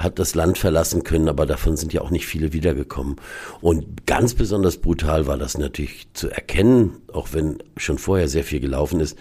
hat 0.00 0.18
das 0.18 0.34
Land 0.34 0.56
verlassen 0.56 1.04
können, 1.04 1.28
aber 1.28 1.44
davon 1.44 1.76
sind 1.76 1.92
ja 1.92 2.00
auch 2.00 2.10
nicht 2.10 2.26
viele 2.26 2.54
wiedergekommen. 2.54 3.16
Und 3.60 4.06
ganz 4.06 4.32
besonders 4.32 4.78
brutal 4.78 5.26
war 5.26 5.36
das 5.36 5.58
natürlich 5.58 6.08
zu 6.14 6.30
erkennen, 6.30 7.02
auch 7.12 7.28
wenn 7.32 7.62
schon 7.76 7.98
vorher 7.98 8.26
sehr 8.26 8.42
viel 8.42 8.60
gelaufen 8.60 8.98
ist, 8.98 9.18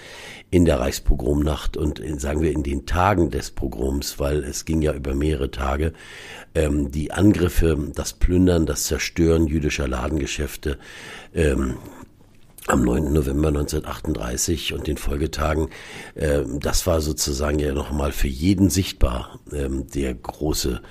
in 0.51 0.63
der 0.63 0.79
Reichspogromnacht 0.79 1.75
und 1.75 1.99
in, 1.99 2.17
sagen 2.17 2.41
wir 2.41 2.53
in 2.53 2.63
den 2.63 2.85
Tagen 2.85 3.29
des 3.29 3.51
Pogroms, 3.51 4.19
weil 4.19 4.41
es 4.45 4.63
ging 4.63 4.81
ja 4.81 4.93
über 4.93 5.13
mehrere 5.13 5.51
Tage, 5.51 5.91
ähm, 6.55 6.91
die 6.91 7.11
Angriffe, 7.11 7.77
das 7.93 8.13
Plündern, 8.13 8.65
das 8.65 8.85
Zerstören 8.85 9.47
jüdischer 9.47 9.87
Ladengeschäfte, 9.87 10.79
ähm, 11.35 11.75
am 12.69 12.83
9. 12.83 13.11
November 13.11 13.47
1938 13.49 14.73
und 14.73 14.87
den 14.87 14.97
Folgetagen, 14.97 15.69
äh, 16.15 16.43
das 16.59 16.85
war 16.85 17.01
sozusagen 17.01 17.59
ja 17.59 17.73
nochmal 17.73 18.11
für 18.11 18.27
jeden 18.27 18.69
sichtbar, 18.69 19.39
äh, 19.51 19.67
der 19.69 20.13
große 20.13 20.81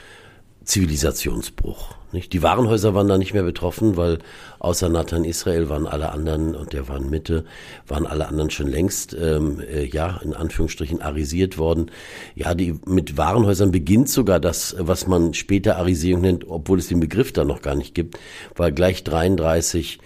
Zivilisationsbruch. 0.65 1.98
Nicht? 2.13 2.33
Die 2.33 2.43
Warenhäuser 2.43 2.95
waren 2.95 3.09
da 3.09 3.19
nicht 3.19 3.35
mehr 3.35 3.43
betroffen, 3.43 3.97
weil 3.97 4.19
außer 4.61 4.89
Nathan 4.89 5.25
Israel 5.25 5.69
waren 5.69 5.87
alle 5.87 6.11
anderen, 6.11 6.55
und 6.55 6.73
der 6.73 6.89
war 6.89 6.97
in 6.97 7.11
Mitte, 7.11 7.45
waren 7.87 8.07
alle 8.07 8.29
anderen 8.29 8.51
schon 8.51 8.69
längst, 8.69 9.15
ähm, 9.15 9.61
äh, 9.61 9.85
ja, 9.85 10.19
in 10.25 10.33
Anführungsstrichen 10.33 11.03
arisiert 11.03 11.59
worden. 11.59 11.91
Ja, 12.35 12.55
die, 12.55 12.81
mit 12.87 13.19
Warenhäusern 13.19 13.73
beginnt 13.73 14.09
sogar 14.09 14.41
das, 14.41 14.75
was 14.79 15.07
man 15.07 15.35
später 15.35 15.77
Arisierung 15.77 16.23
nennt, 16.23 16.49
obwohl 16.49 16.79
es 16.79 16.89
den 16.89 17.01
Begriff 17.01 17.33
da 17.33 17.45
noch 17.45 17.61
gar 17.61 17.75
nicht 17.75 17.95
gibt, 17.95 18.19
weil 18.57 18.73
gleich 18.73 19.05
33 19.05 19.99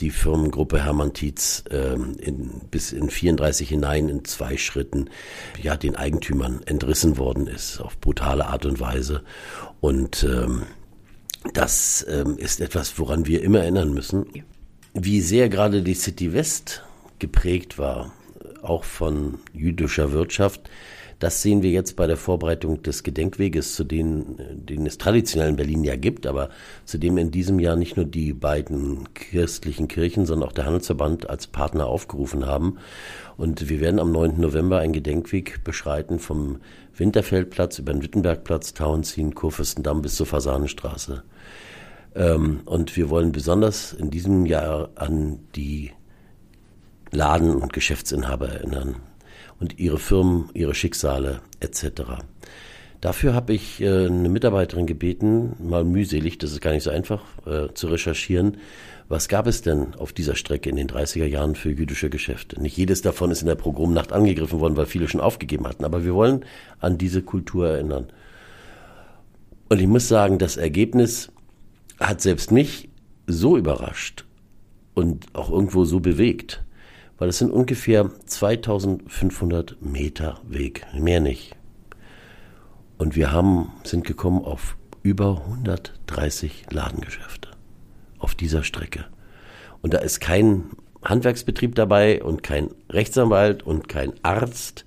die 0.00 0.10
Firmengruppe 0.10 0.84
Hermann 0.84 1.14
Tietz 1.14 1.64
ähm, 1.70 2.16
in, 2.20 2.60
bis 2.70 2.92
in 2.92 3.08
34 3.08 3.68
hinein 3.68 4.08
in 4.08 4.24
zwei 4.24 4.56
Schritten 4.58 5.08
ja 5.62 5.76
den 5.76 5.96
Eigentümern 5.96 6.60
entrissen 6.66 7.16
worden 7.16 7.46
ist 7.46 7.80
auf 7.80 7.98
brutale 7.98 8.46
Art 8.46 8.66
und 8.66 8.80
Weise 8.80 9.22
und 9.80 10.24
ähm, 10.24 10.62
das 11.54 12.04
ähm, 12.08 12.36
ist 12.38 12.60
etwas, 12.60 12.98
woran 12.98 13.26
wir 13.26 13.42
immer 13.42 13.60
erinnern 13.60 13.92
müssen, 13.92 14.26
wie 14.94 15.20
sehr 15.20 15.48
gerade 15.48 15.82
die 15.82 15.94
City 15.94 16.32
West 16.32 16.82
geprägt 17.18 17.78
war, 17.78 18.12
auch 18.62 18.84
von 18.84 19.38
jüdischer 19.52 20.12
Wirtschaft. 20.12 20.68
Das 21.18 21.42
sehen 21.42 21.62
wir 21.62 21.70
jetzt 21.70 21.96
bei 21.96 22.06
der 22.06 22.16
Vorbereitung 22.16 22.82
des 22.82 23.02
Gedenkweges, 23.02 23.74
zu 23.74 23.82
denen, 23.82 24.64
den 24.66 24.86
es 24.86 24.98
traditionell 24.98 25.48
in 25.48 25.56
Berlin 25.56 25.82
ja 25.82 25.96
gibt, 25.96 26.28
aber 26.28 26.48
zu 26.84 26.96
dem 26.96 27.18
in 27.18 27.32
diesem 27.32 27.58
Jahr 27.58 27.74
nicht 27.74 27.96
nur 27.96 28.06
die 28.06 28.32
beiden 28.32 29.12
christlichen 29.14 29.88
Kirchen, 29.88 30.26
sondern 30.26 30.48
auch 30.48 30.52
der 30.52 30.66
Handelsverband 30.66 31.28
als 31.28 31.48
Partner 31.48 31.86
aufgerufen 31.86 32.46
haben. 32.46 32.78
Und 33.36 33.68
wir 33.68 33.80
werden 33.80 33.98
am 33.98 34.12
9. 34.12 34.40
November 34.40 34.78
einen 34.78 34.92
Gedenkweg 34.92 35.64
beschreiten 35.64 36.20
vom 36.20 36.60
Winterfeldplatz 36.96 37.80
über 37.80 37.92
den 37.92 38.02
Wittenbergplatz, 38.02 38.74
Tauenziehen, 38.74 39.34
Kurfürstendamm 39.34 40.02
bis 40.02 40.14
zur 40.14 40.26
Fasanenstraße. 40.26 41.24
Ähm, 42.14 42.60
und 42.64 42.96
wir 42.96 43.10
wollen 43.10 43.32
besonders 43.32 43.92
in 43.92 44.10
diesem 44.10 44.46
Jahr 44.46 44.90
an 44.94 45.40
die 45.56 45.90
Laden- 47.10 47.56
und 47.56 47.72
Geschäftsinhaber 47.72 48.48
erinnern, 48.48 48.96
und 49.60 49.78
ihre 49.78 49.98
Firmen, 49.98 50.50
ihre 50.54 50.74
Schicksale 50.74 51.40
etc. 51.60 52.22
Dafür 53.00 53.34
habe 53.34 53.52
ich 53.52 53.80
äh, 53.80 54.06
eine 54.06 54.28
Mitarbeiterin 54.28 54.86
gebeten, 54.86 55.54
mal 55.60 55.84
mühselig, 55.84 56.38
das 56.38 56.52
ist 56.52 56.60
gar 56.60 56.72
nicht 56.72 56.82
so 56.82 56.90
einfach, 56.90 57.22
äh, 57.46 57.72
zu 57.74 57.86
recherchieren, 57.86 58.56
was 59.08 59.28
gab 59.28 59.46
es 59.46 59.62
denn 59.62 59.94
auf 59.94 60.12
dieser 60.12 60.34
Strecke 60.34 60.68
in 60.68 60.76
den 60.76 60.88
30er 60.88 61.24
Jahren 61.24 61.54
für 61.54 61.70
jüdische 61.70 62.10
Geschäfte? 62.10 62.60
Nicht 62.60 62.76
jedes 62.76 63.00
davon 63.00 63.30
ist 63.30 63.40
in 63.40 63.46
der 63.46 63.54
Pogromnacht 63.54 64.12
angegriffen 64.12 64.60
worden, 64.60 64.76
weil 64.76 64.86
viele 64.86 65.08
schon 65.08 65.20
aufgegeben 65.20 65.66
hatten, 65.66 65.84
aber 65.84 66.04
wir 66.04 66.14
wollen 66.14 66.44
an 66.80 66.98
diese 66.98 67.22
Kultur 67.22 67.68
erinnern. 67.70 68.08
Und 69.70 69.80
ich 69.80 69.86
muss 69.86 70.08
sagen, 70.08 70.38
das 70.38 70.56
Ergebnis 70.56 71.30
hat 72.00 72.20
selbst 72.20 72.52
mich 72.52 72.90
so 73.26 73.56
überrascht 73.56 74.24
und 74.94 75.26
auch 75.34 75.50
irgendwo 75.50 75.84
so 75.84 76.00
bewegt 76.00 76.62
weil 77.18 77.28
es 77.28 77.38
sind 77.38 77.50
ungefähr 77.50 78.10
2500 78.26 79.82
Meter 79.82 80.40
Weg, 80.48 80.86
mehr 80.94 81.20
nicht. 81.20 81.56
Und 82.96 83.16
wir 83.16 83.32
haben, 83.32 83.72
sind 83.84 84.04
gekommen 84.04 84.44
auf 84.44 84.76
über 85.02 85.42
130 85.46 86.66
Ladengeschäfte 86.70 87.50
auf 88.18 88.34
dieser 88.34 88.62
Strecke. 88.62 89.06
Und 89.82 89.94
da 89.94 89.98
ist 89.98 90.20
kein 90.20 90.64
Handwerksbetrieb 91.04 91.74
dabei 91.74 92.22
und 92.22 92.42
kein 92.42 92.70
Rechtsanwalt 92.90 93.62
und 93.62 93.88
kein 93.88 94.12
Arzt, 94.24 94.84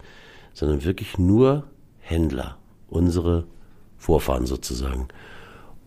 sondern 0.53 0.83
wirklich 0.83 1.17
nur 1.17 1.65
Händler, 2.00 2.57
unsere 2.89 3.45
Vorfahren 3.97 4.45
sozusagen. 4.45 5.07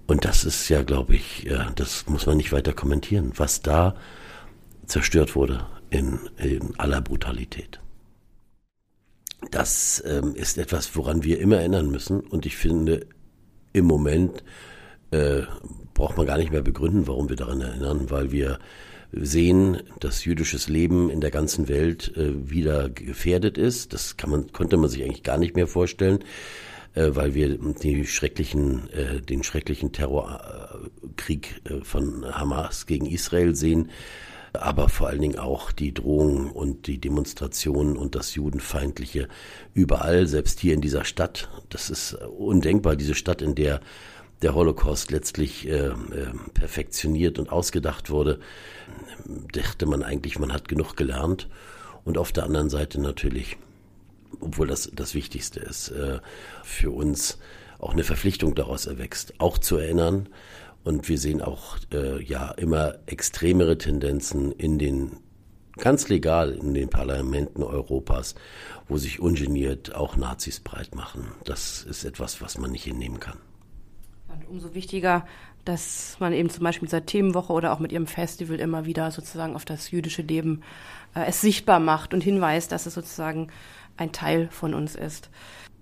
Und 0.06 0.24
das 0.24 0.44
ist 0.44 0.68
ja, 0.68 0.82
glaube 0.82 1.14
ich, 1.14 1.44
ja, 1.44 1.70
das 1.74 2.06
muss 2.06 2.26
man 2.26 2.38
nicht 2.38 2.52
weiter 2.52 2.72
kommentieren, 2.72 3.32
was 3.36 3.60
da 3.60 3.94
zerstört 4.86 5.34
wurde 5.36 5.66
in, 5.90 6.18
in 6.38 6.78
aller 6.78 7.00
Brutalität. 7.00 7.80
Das 9.50 10.02
ähm, 10.06 10.34
ist 10.34 10.58
etwas, 10.58 10.96
woran 10.96 11.22
wir 11.22 11.40
immer 11.40 11.56
erinnern 11.56 11.90
müssen. 11.90 12.20
Und 12.20 12.46
ich 12.46 12.56
finde, 12.56 13.06
im 13.72 13.84
Moment 13.84 14.42
äh, 15.10 15.42
braucht 15.92 16.16
man 16.16 16.26
gar 16.26 16.38
nicht 16.38 16.50
mehr 16.50 16.62
begründen, 16.62 17.06
warum 17.06 17.28
wir 17.28 17.36
daran 17.36 17.60
erinnern, 17.60 18.10
weil 18.10 18.32
wir 18.32 18.58
sehen, 19.12 19.82
dass 20.00 20.24
jüdisches 20.24 20.68
Leben 20.68 21.08
in 21.08 21.20
der 21.20 21.30
ganzen 21.30 21.68
Welt 21.68 22.16
äh, 22.16 22.50
wieder 22.50 22.88
gefährdet 22.88 23.58
ist. 23.58 23.92
Das 23.92 24.16
kann 24.16 24.30
man, 24.30 24.52
konnte 24.52 24.76
man 24.76 24.90
sich 24.90 25.04
eigentlich 25.04 25.22
gar 25.22 25.38
nicht 25.38 25.54
mehr 25.54 25.68
vorstellen, 25.68 26.20
äh, 26.94 27.10
weil 27.10 27.34
wir 27.34 27.56
die 27.56 28.06
schrecklichen, 28.06 28.90
äh, 28.90 29.20
den 29.20 29.42
schrecklichen 29.42 29.92
Terrorkrieg 29.92 31.60
äh, 31.64 31.84
von 31.84 32.24
Hamas 32.24 32.86
gegen 32.86 33.06
Israel 33.06 33.54
sehen 33.54 33.90
aber 34.54 34.88
vor 34.88 35.08
allen 35.08 35.20
Dingen 35.20 35.38
auch 35.38 35.72
die 35.72 35.92
Drohungen 35.92 36.50
und 36.50 36.86
die 36.86 36.98
Demonstrationen 36.98 37.96
und 37.96 38.14
das 38.14 38.34
Judenfeindliche 38.34 39.28
überall, 39.74 40.26
selbst 40.26 40.60
hier 40.60 40.74
in 40.74 40.80
dieser 40.80 41.04
Stadt. 41.04 41.48
Das 41.68 41.90
ist 41.90 42.14
undenkbar, 42.14 42.96
diese 42.96 43.14
Stadt, 43.14 43.42
in 43.42 43.54
der 43.54 43.80
der 44.42 44.54
Holocaust 44.54 45.10
letztlich 45.10 45.66
äh, 45.66 45.86
äh, 45.86 45.94
perfektioniert 46.52 47.38
und 47.38 47.50
ausgedacht 47.50 48.10
wurde, 48.10 48.40
dachte 49.52 49.86
man 49.86 50.02
eigentlich, 50.02 50.38
man 50.38 50.52
hat 50.52 50.68
genug 50.68 50.96
gelernt. 50.96 51.48
Und 52.04 52.18
auf 52.18 52.30
der 52.30 52.44
anderen 52.44 52.68
Seite 52.68 53.00
natürlich, 53.00 53.56
obwohl 54.40 54.66
das 54.66 54.90
das 54.94 55.14
Wichtigste 55.14 55.60
ist, 55.60 55.88
äh, 55.88 56.18
für 56.62 56.90
uns 56.90 57.38
auch 57.78 57.92
eine 57.92 58.04
Verpflichtung 58.04 58.54
daraus 58.54 58.86
erwächst, 58.86 59.34
auch 59.38 59.56
zu 59.56 59.78
erinnern, 59.78 60.28
und 60.84 61.08
wir 61.08 61.18
sehen 61.18 61.42
auch 61.42 61.76
äh, 61.92 62.22
ja 62.22 62.50
immer 62.52 62.94
extremere 63.06 63.78
Tendenzen 63.78 64.52
in 64.52 64.78
den 64.78 65.16
ganz 65.76 66.08
legal 66.08 66.52
in 66.52 66.74
den 66.74 66.88
Parlamenten 66.88 67.62
Europas, 67.62 68.34
wo 68.88 68.96
sich 68.96 69.20
ungeniert 69.20 69.94
auch 69.94 70.16
Nazis 70.16 70.60
breit 70.60 70.94
machen. 70.94 71.32
Das 71.44 71.82
ist 71.82 72.04
etwas, 72.04 72.40
was 72.40 72.58
man 72.58 72.70
nicht 72.70 72.84
hinnehmen 72.84 73.18
kann. 73.18 73.38
Und 74.28 74.48
umso 74.48 74.74
wichtiger, 74.74 75.26
dass 75.64 76.16
man 76.20 76.32
eben 76.32 76.50
zum 76.50 76.64
Beispiel 76.64 76.86
mit 76.86 76.92
dieser 76.92 77.06
Themenwoche 77.06 77.52
oder 77.52 77.72
auch 77.72 77.78
mit 77.78 77.92
ihrem 77.92 78.06
Festival 78.06 78.60
immer 78.60 78.84
wieder 78.84 79.10
sozusagen 79.10 79.56
auf 79.56 79.64
das 79.64 79.90
jüdische 79.90 80.22
Leben 80.22 80.62
äh, 81.14 81.24
es 81.26 81.40
sichtbar 81.40 81.80
macht 81.80 82.14
und 82.14 82.22
hinweist, 82.22 82.70
dass 82.70 82.86
es 82.86 82.94
sozusagen 82.94 83.48
ein 83.96 84.12
Teil 84.12 84.48
von 84.50 84.74
uns 84.74 84.94
ist. 84.94 85.30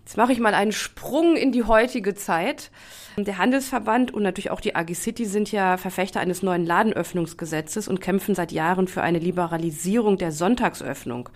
Jetzt 0.05 0.17
mache 0.17 0.33
ich 0.33 0.41
mal 0.41 0.55
einen 0.55 0.73
Sprung 0.73 1.37
in 1.37 1.53
die 1.53 1.65
heutige 1.65 2.15
Zeit. 2.15 2.71
Der 3.17 3.39
Handelsverband 3.39 4.13
und 4.13 4.23
natürlich 4.23 4.51
auch 4.51 4.61
die 4.61 4.75
AG 4.75 4.95
City 4.95 5.27
sind 5.27 5.53
ja 5.53 5.77
Verfechter 5.77 6.21
eines 6.21 6.43
neuen 6.43 6.67
Ladenöffnungsgesetzes 6.67 7.87
und 7.87 8.01
kämpfen 8.01 8.35
seit 8.35 8.53
Jahren 8.53 8.89
für 8.89 9.03
eine 9.03 9.19
Liberalisierung 9.19 10.19
der 10.19 10.33
Sonntagsöffnung. 10.33 11.29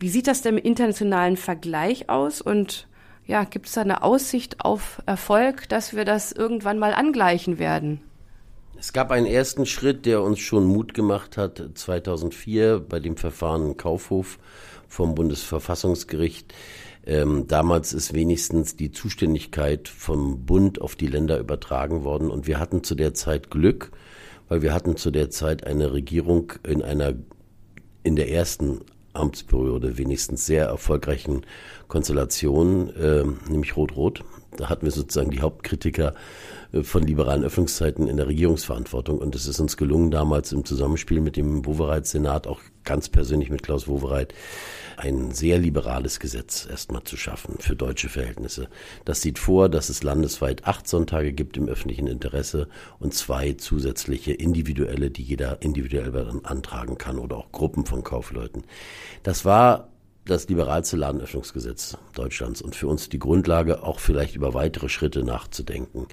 Wie 0.00 0.08
sieht 0.08 0.26
das 0.26 0.42
denn 0.42 0.56
im 0.56 0.64
internationalen 0.64 1.36
Vergleich 1.36 2.08
aus 2.08 2.40
und 2.40 2.88
ja, 3.26 3.44
gibt 3.44 3.66
es 3.66 3.74
da 3.74 3.82
eine 3.82 4.02
Aussicht 4.02 4.64
auf 4.64 5.02
Erfolg, 5.06 5.68
dass 5.68 5.94
wir 5.94 6.04
das 6.04 6.32
irgendwann 6.32 6.78
mal 6.78 6.94
angleichen 6.94 7.58
werden? 7.58 8.00
Es 8.78 8.94
gab 8.94 9.10
einen 9.10 9.26
ersten 9.26 9.66
Schritt, 9.66 10.06
der 10.06 10.22
uns 10.22 10.40
schon 10.40 10.64
Mut 10.64 10.94
gemacht 10.94 11.36
hat, 11.36 11.62
2004 11.74 12.80
bei 12.80 12.98
dem 12.98 13.18
Verfahren 13.18 13.76
Kaufhof 13.76 14.38
vom 14.88 15.14
Bundesverfassungsgericht 15.14 16.54
Ähm, 17.06 17.46
damals 17.46 17.92
ist 17.92 18.12
wenigstens 18.12 18.76
die 18.76 18.90
Zuständigkeit 18.90 19.88
vom 19.88 20.44
Bund 20.44 20.80
auf 20.80 20.96
die 20.96 21.06
Länder 21.06 21.38
übertragen 21.38 22.04
worden 22.04 22.30
und 22.30 22.46
wir 22.46 22.58
hatten 22.58 22.84
zu 22.84 22.94
der 22.94 23.14
Zeit 23.14 23.50
Glück, 23.50 23.90
weil 24.48 24.62
wir 24.62 24.74
hatten 24.74 24.96
zu 24.96 25.10
der 25.10 25.30
Zeit 25.30 25.66
eine 25.66 25.92
Regierung 25.92 26.52
in 26.62 26.82
einer 26.82 27.14
in 28.02 28.16
der 28.16 28.30
ersten 28.30 28.80
Amtsperiode 29.12 29.98
wenigstens 29.98 30.46
sehr 30.46 30.66
erfolgreichen 30.66 31.42
Konstellation, 31.88 32.94
äh, 32.94 33.24
nämlich 33.50 33.76
Rot-Rot. 33.76 34.24
Da 34.56 34.68
hatten 34.68 34.84
wir 34.84 34.92
sozusagen 34.92 35.30
die 35.30 35.40
Hauptkritiker 35.40 36.14
äh, 36.72 36.82
von 36.82 37.02
liberalen 37.02 37.44
Öffnungszeiten 37.44 38.06
in 38.06 38.16
der 38.16 38.28
Regierungsverantwortung. 38.28 39.18
Und 39.18 39.34
es 39.34 39.46
ist 39.46 39.60
uns 39.60 39.76
gelungen, 39.76 40.10
damals 40.10 40.52
im 40.52 40.64
Zusammenspiel 40.64 41.20
mit 41.20 41.36
dem 41.36 41.66
Wowereit-Senat, 41.66 42.46
auch 42.46 42.60
ganz 42.84 43.08
persönlich 43.08 43.50
mit 43.50 43.62
Klaus 43.62 43.88
Wowereit, 43.88 44.34
ein 44.96 45.32
sehr 45.32 45.58
liberales 45.58 46.20
Gesetz 46.20 46.66
erstmal 46.70 47.02
zu 47.04 47.16
schaffen 47.16 47.56
für 47.58 47.74
deutsche 47.74 48.08
Verhältnisse. 48.08 48.68
Das 49.04 49.22
sieht 49.22 49.38
vor, 49.38 49.68
dass 49.68 49.88
es 49.88 50.02
landesweit 50.02 50.66
acht 50.66 50.86
Sonntage 50.86 51.32
gibt 51.32 51.56
im 51.56 51.68
öffentlichen 51.68 52.06
Interesse 52.06 52.68
und 52.98 53.14
zwei 53.14 53.54
zusätzliche 53.54 54.32
individuelle, 54.32 55.10
die 55.10 55.22
jeder 55.22 55.62
individuell 55.62 56.40
antragen 56.42 56.98
kann 56.98 57.18
oder 57.18 57.36
auch 57.36 57.52
Gruppen 57.52 57.86
von 57.86 58.04
Kaufleuten. 58.04 58.64
Das 59.22 59.44
war 59.44 59.88
das 60.26 60.48
liberalste 60.48 60.96
Ladenöffnungsgesetz 60.96 61.96
Deutschlands 62.14 62.62
und 62.62 62.76
für 62.76 62.86
uns 62.86 63.08
die 63.08 63.18
Grundlage, 63.18 63.82
auch 63.82 63.98
vielleicht 63.98 64.36
über 64.36 64.54
weitere 64.54 64.88
Schritte 64.88 65.24
nachzudenken. 65.24 66.06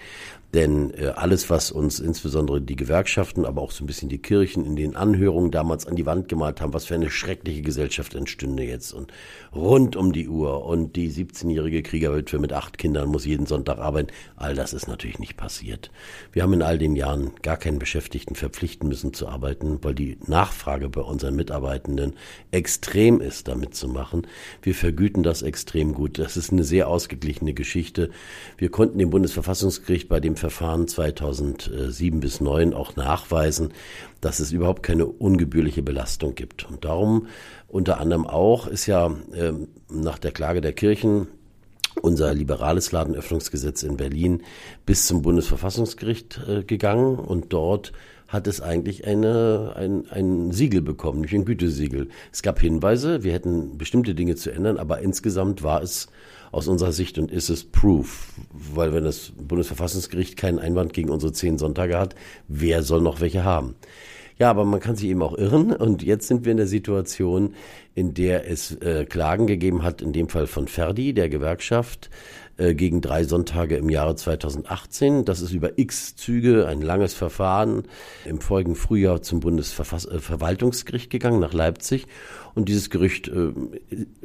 Denn 0.53 0.93
äh, 0.93 1.07
alles, 1.07 1.49
was 1.49 1.71
uns 1.71 1.99
insbesondere 1.99 2.61
die 2.61 2.77
Gewerkschaften, 2.77 3.45
aber 3.45 3.61
auch 3.61 3.71
so 3.71 3.83
ein 3.83 3.87
bisschen 3.87 4.07
die 4.07 4.17
Kirchen 4.17 4.65
in 4.65 4.77
den 4.77 4.95
Anhörungen 4.95 5.51
damals 5.51 5.85
an 5.85 5.97
die 5.97 6.05
Wand 6.05 6.29
gemalt 6.29 6.61
haben, 6.61 6.73
was 6.73 6.85
für 6.85 6.95
eine 6.95 7.09
schreckliche 7.09 7.61
Gesellschaft 7.61 8.15
entstünde 8.15 8.63
jetzt 8.63 8.93
und 8.93 9.11
rund 9.53 9.97
um 9.97 10.13
die 10.13 10.29
Uhr 10.29 10.63
und 10.65 10.95
die 10.95 11.11
17-jährige 11.11 11.83
Kriegerwitwe 11.83 12.39
mit 12.39 12.53
acht 12.53 12.77
Kindern 12.77 13.09
muss 13.09 13.25
jeden 13.25 13.45
Sonntag 13.45 13.79
arbeiten, 13.79 14.13
all 14.37 14.55
das 14.55 14.71
ist 14.71 14.87
natürlich 14.87 15.19
nicht 15.19 15.35
passiert. 15.35 15.91
Wir 16.31 16.43
haben 16.43 16.53
in 16.53 16.61
all 16.61 16.77
den 16.77 16.95
Jahren 16.95 17.31
gar 17.41 17.57
keinen 17.57 17.79
Beschäftigten 17.79 18.35
verpflichten 18.35 18.87
müssen 18.87 19.13
zu 19.13 19.27
arbeiten, 19.27 19.79
weil 19.81 19.95
die 19.95 20.17
Nachfrage 20.27 20.87
bei 20.87 21.01
unseren 21.01 21.35
Mitarbeitenden 21.35 22.13
extrem 22.51 23.19
ist, 23.19 23.49
damit 23.49 23.75
zu 23.75 23.89
machen. 23.89 24.25
Wir 24.61 24.75
vergüten 24.75 25.23
das 25.23 25.41
extrem 25.41 25.93
gut. 25.93 26.19
Das 26.19 26.37
ist 26.37 26.53
eine 26.53 26.63
sehr 26.63 26.87
ausgeglichene 26.87 27.53
Geschichte. 27.53 28.11
Wir 28.57 28.69
konnten 28.69 28.97
dem 28.97 29.09
Bundesverfassungsgericht 29.09 30.07
bei 30.07 30.21
dem 30.21 30.36
Verfahren 30.37 30.87
2007 30.87 32.19
bis 32.19 32.37
2009 32.37 32.73
auch 32.73 32.95
nachweisen, 32.95 33.73
dass 34.21 34.39
es 34.39 34.51
überhaupt 34.51 34.83
keine 34.83 35.05
ungebührliche 35.05 35.81
Belastung 35.81 36.35
gibt. 36.35 36.69
Und 36.69 36.85
darum 36.85 37.27
unter 37.67 37.99
anderem 37.99 38.25
auch 38.25 38.67
ist 38.67 38.85
ja 38.85 39.07
äh, 39.33 39.53
nach 39.89 40.19
der 40.19 40.31
Klage 40.31 40.61
der 40.61 40.73
Kirchen 40.73 41.27
unser 42.01 42.33
liberales 42.33 42.91
Ladenöffnungsgesetz 42.91 43.83
in 43.83 43.97
Berlin 43.97 44.43
bis 44.85 45.07
zum 45.07 45.21
Bundesverfassungsgericht 45.21 46.39
äh, 46.47 46.63
gegangen 46.63 47.17
und 47.17 47.51
dort 47.53 47.91
hat 48.27 48.47
es 48.47 48.61
eigentlich 48.61 49.07
eine, 49.07 49.73
ein, 49.75 50.09
ein 50.09 50.51
Siegel 50.51 50.81
bekommen, 50.81 51.21
nämlich 51.21 51.33
ein 51.33 51.45
Gütesiegel. 51.45 52.09
Es 52.31 52.41
gab 52.41 52.59
Hinweise, 52.59 53.23
wir 53.23 53.33
hätten 53.33 53.77
bestimmte 53.77 54.15
Dinge 54.15 54.35
zu 54.35 54.51
ändern, 54.51 54.77
aber 54.77 54.99
insgesamt 54.99 55.63
war 55.63 55.81
es 55.81 56.07
aus 56.51 56.67
unserer 56.67 56.91
Sicht 56.91 57.17
und 57.17 57.31
ist 57.31 57.49
es 57.49 57.63
Proof. 57.63 58.33
Weil 58.51 58.93
wenn 58.93 59.03
das 59.03 59.31
Bundesverfassungsgericht 59.37 60.37
keinen 60.37 60.59
Einwand 60.59 60.93
gegen 60.93 61.09
unsere 61.09 61.33
zehn 61.33 61.57
Sonntage 61.57 61.97
hat, 61.97 62.15
wer 62.47 62.83
soll 62.83 63.01
noch 63.01 63.21
welche 63.21 63.43
haben? 63.43 63.75
Ja, 64.39 64.51
aber 64.51 64.65
man 64.65 64.79
kann 64.79 64.95
sich 64.95 65.09
eben 65.09 65.23
auch 65.23 65.35
irren. 65.37 65.71
Und 65.71 66.03
jetzt 66.03 66.27
sind 66.27 66.45
wir 66.45 66.51
in 66.51 66.57
der 66.57 66.67
Situation, 66.67 67.55
in 67.95 68.13
der 68.13 68.49
es 68.49 68.75
äh, 68.81 69.05
Klagen 69.05 69.47
gegeben 69.47 69.81
hat, 69.81 70.01
in 70.01 70.13
dem 70.13 70.29
Fall 70.29 70.45
von 70.45 70.67
Ferdi, 70.67 71.13
der 71.13 71.29
Gewerkschaft, 71.29 72.11
äh, 72.57 72.73
gegen 72.73 73.01
drei 73.01 73.23
Sonntage 73.23 73.77
im 73.77 73.89
Jahre 73.89 74.15
2018. 74.15 75.25
Das 75.25 75.41
ist 75.41 75.51
über 75.51 75.77
x 75.77 76.15
Züge 76.15 76.67
ein 76.67 76.81
langes 76.81 77.13
Verfahren 77.13 77.83
im 78.25 78.41
folgenden 78.41 78.75
Frühjahr 78.75 79.21
zum 79.21 79.39
Bundesverwaltungsgericht 79.41 81.11
gegangen 81.11 81.39
nach 81.39 81.53
Leipzig. 81.53 82.07
Und 82.55 82.69
dieses 82.69 82.89
Gerücht 82.89 83.27
äh, 83.27 83.51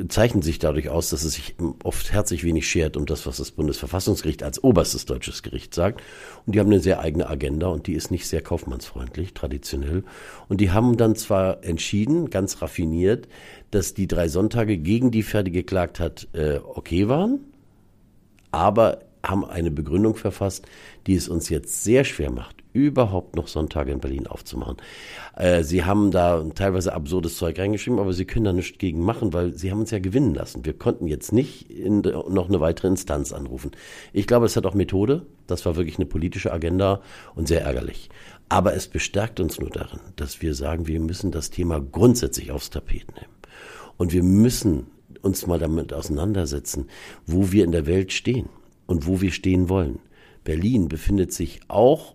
zeichnet 0.09 0.45
sich 0.45 0.59
dadurch 0.59 0.89
aus, 0.89 1.11
dass 1.11 1.25
es 1.25 1.35
sich 1.35 1.57
oft 1.85 2.11
herzlich 2.11 2.45
wenig 2.45 2.67
schert 2.67 2.97
um 2.97 3.05
das, 3.05 3.27
was 3.27 3.37
das 3.37 3.51
Bundesverfassungsgericht 3.51 4.43
als 4.43 4.65
oberstes 4.65 5.05
deutsches 5.05 5.43
Gericht 5.43 5.75
sagt. 5.75 6.01
Und 6.47 6.55
die 6.55 6.61
haben 6.61 6.71
eine 6.71 6.81
sehr 6.81 7.01
eigene 7.01 7.29
Agenda 7.29 7.67
und 7.67 7.87
die 7.87 7.93
ist 7.93 8.11
nicht 8.11 8.27
sehr 8.27 8.41
kaufmannsfreundlich, 8.41 9.35
traditionell. 9.35 10.05
Und 10.49 10.63
die 10.63 10.71
haben 10.71 10.97
dann 10.97 11.17
zwar 11.17 11.63
entschieden, 11.63 12.31
ganz 12.31 12.63
raffiniert, 12.63 13.29
dass 13.71 13.93
die 13.93 14.07
drei 14.07 14.29
Sonntage, 14.29 14.79
gegen 14.79 15.11
die 15.11 15.23
Ferdi 15.23 15.51
geklagt 15.51 16.01
hat, 16.01 16.29
äh, 16.33 16.61
okay 16.65 17.09
waren 17.09 17.52
aber 18.53 19.01
haben 19.25 19.45
eine 19.45 19.71
Begründung 19.71 20.17
verfasst, 20.17 20.67
die 21.07 21.15
es 21.15 21.29
uns 21.29 21.49
jetzt 21.49 21.85
sehr 21.85 22.05
schwer 22.05 22.31
macht, 22.31 22.57
überhaupt 22.73 23.37
noch 23.37 23.49
Sonntage 23.49 23.93
in 23.93 24.01
Berlin 24.01 24.27
aufzumachen. 24.27 24.77
Äh, 25.37 25.63
sie 25.63 25.85
haben 25.85 26.11
da 26.11 26.45
teilweise 26.55 26.93
absurdes 26.93 27.37
Zeug 27.37 27.59
reingeschrieben, 27.59 27.99
aber 27.99 28.13
sie 28.13 28.25
können 28.25 28.45
da 28.45 28.53
nichts 28.53 28.79
gegen 28.79 29.05
machen, 29.05 29.33
weil 29.33 29.53
sie 29.55 29.71
haben 29.71 29.81
uns 29.81 29.91
ja 29.91 29.99
gewinnen 29.99 30.35
lassen. 30.35 30.65
Wir 30.65 30.73
konnten 30.73 31.07
jetzt 31.07 31.33
nicht 31.33 31.71
in, 31.71 32.01
noch 32.01 32.49
eine 32.49 32.61
weitere 32.61 32.89
Instanz 32.89 33.33
anrufen. 33.33 33.73
Ich 34.13 34.27
glaube, 34.27 34.47
es 34.47 34.57
hat 34.57 34.67
auch 34.67 34.75
Methode. 34.75 35.27
Das 35.47 35.65
war 35.67 35.77
wirklich 35.77 35.99
eine 35.99 36.07
politische 36.07 36.53
Agenda 36.53 37.01
und 37.35 37.47
sehr 37.47 37.63
ärgerlich. 37.63 38.11
Aber 38.49 38.75
es 38.75 38.89
bestärkt 38.89 39.41
uns 39.41 39.61
nur 39.61 39.71
darin, 39.71 40.01
dass 40.17 40.43
wir 40.43 40.55
sagen, 40.55 40.87
wir 40.87 41.01
müssen 41.01 41.31
das 41.31 41.51
Thema 41.51 41.81
grundsätzlich 41.81 42.51
aufs 42.51 42.71
Tapet 42.71 43.07
nehmen. 43.15 43.33
Und 43.97 44.13
wir 44.13 44.23
müssen 44.23 44.87
uns 45.23 45.47
mal 45.47 45.59
damit 45.59 45.93
auseinandersetzen, 45.93 46.87
wo 47.27 47.53
wir 47.53 47.65
in 47.65 47.73
der 47.73 47.87
Welt 47.87 48.13
stehen 48.13 48.49
und 48.87 49.07
wo 49.07 49.21
wir 49.21 49.31
stehen 49.31 49.69
wollen. 49.69 50.01
Berlin 50.45 50.89
befindet 50.89 51.33
sich 51.33 51.61
auch 51.69 52.15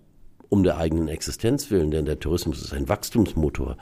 um 0.50 0.64
der 0.64 0.78
eigenen 0.78 1.08
Existenz 1.08 1.72
willen, 1.72 1.92
denn 1.92 2.06
der 2.06 2.20
Tourismus 2.20 2.62
ist 2.62 2.74
ein 2.74 2.88
Wachstumsmotor. 2.88 3.78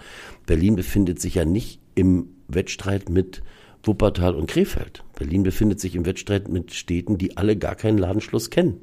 Berlin 0.45 0.75
befindet 0.75 1.19
sich 1.19 1.35
ja 1.35 1.45
nicht 1.45 1.79
im 1.93 2.29
Wettstreit 2.47 3.09
mit 3.09 3.41
Wuppertal 3.83 4.35
und 4.35 4.47
Krefeld. 4.47 5.03
Berlin 5.17 5.43
befindet 5.43 5.79
sich 5.79 5.95
im 5.95 6.05
Wettstreit 6.05 6.47
mit 6.47 6.73
Städten, 6.73 7.17
die 7.17 7.37
alle 7.37 7.55
gar 7.55 7.75
keinen 7.75 7.97
Ladenschluss 7.97 8.49
kennen, 8.49 8.81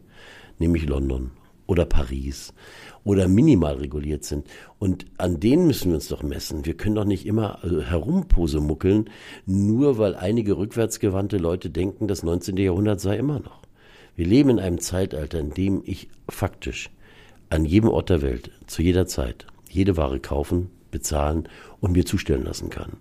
nämlich 0.59 0.87
London 0.87 1.33
oder 1.72 1.87
Paris 1.87 2.52
oder 3.02 3.26
minimal 3.28 3.76
reguliert 3.76 4.24
sind. 4.24 4.46
Und 4.78 5.06
an 5.18 5.40
denen 5.40 5.66
müssen 5.66 5.88
wir 5.88 5.96
uns 5.96 6.08
doch 6.08 6.22
messen. 6.22 6.66
Wir 6.66 6.76
können 6.76 6.94
doch 6.94 7.04
nicht 7.04 7.26
immer 7.26 7.58
äh, 7.64 7.80
herumposemuckeln, 7.82 9.11
nur 9.46 9.98
weil 9.98 10.14
einige 10.14 10.56
rückwärtsgewandte 10.56 11.38
Leute 11.38 11.70
denken, 11.70 12.06
das 12.06 12.22
19. 12.22 12.56
Jahrhundert 12.58 13.00
sei 13.00 13.16
immer 13.16 13.40
noch. 13.40 13.62
Wir 14.14 14.26
leben 14.26 14.50
in 14.50 14.61
einem 14.61 14.78
Zeitalter, 14.78 15.40
in 15.40 15.54
dem 15.54 15.82
ich 15.85 16.08
faktisch 16.28 16.90
an 17.48 17.64
jedem 17.64 17.88
Ort 17.88 18.11
der 18.11 18.22
Welt, 18.22 18.50
zu 18.66 18.82
jeder 18.82 19.06
Zeit, 19.06 19.46
jede 19.68 19.96
Ware 19.96 20.20
kaufen, 20.20 20.70
bezahlen 20.90 21.48
und 21.80 21.92
mir 21.92 22.04
zustellen 22.04 22.44
lassen 22.44 22.68
kann. 22.68 22.98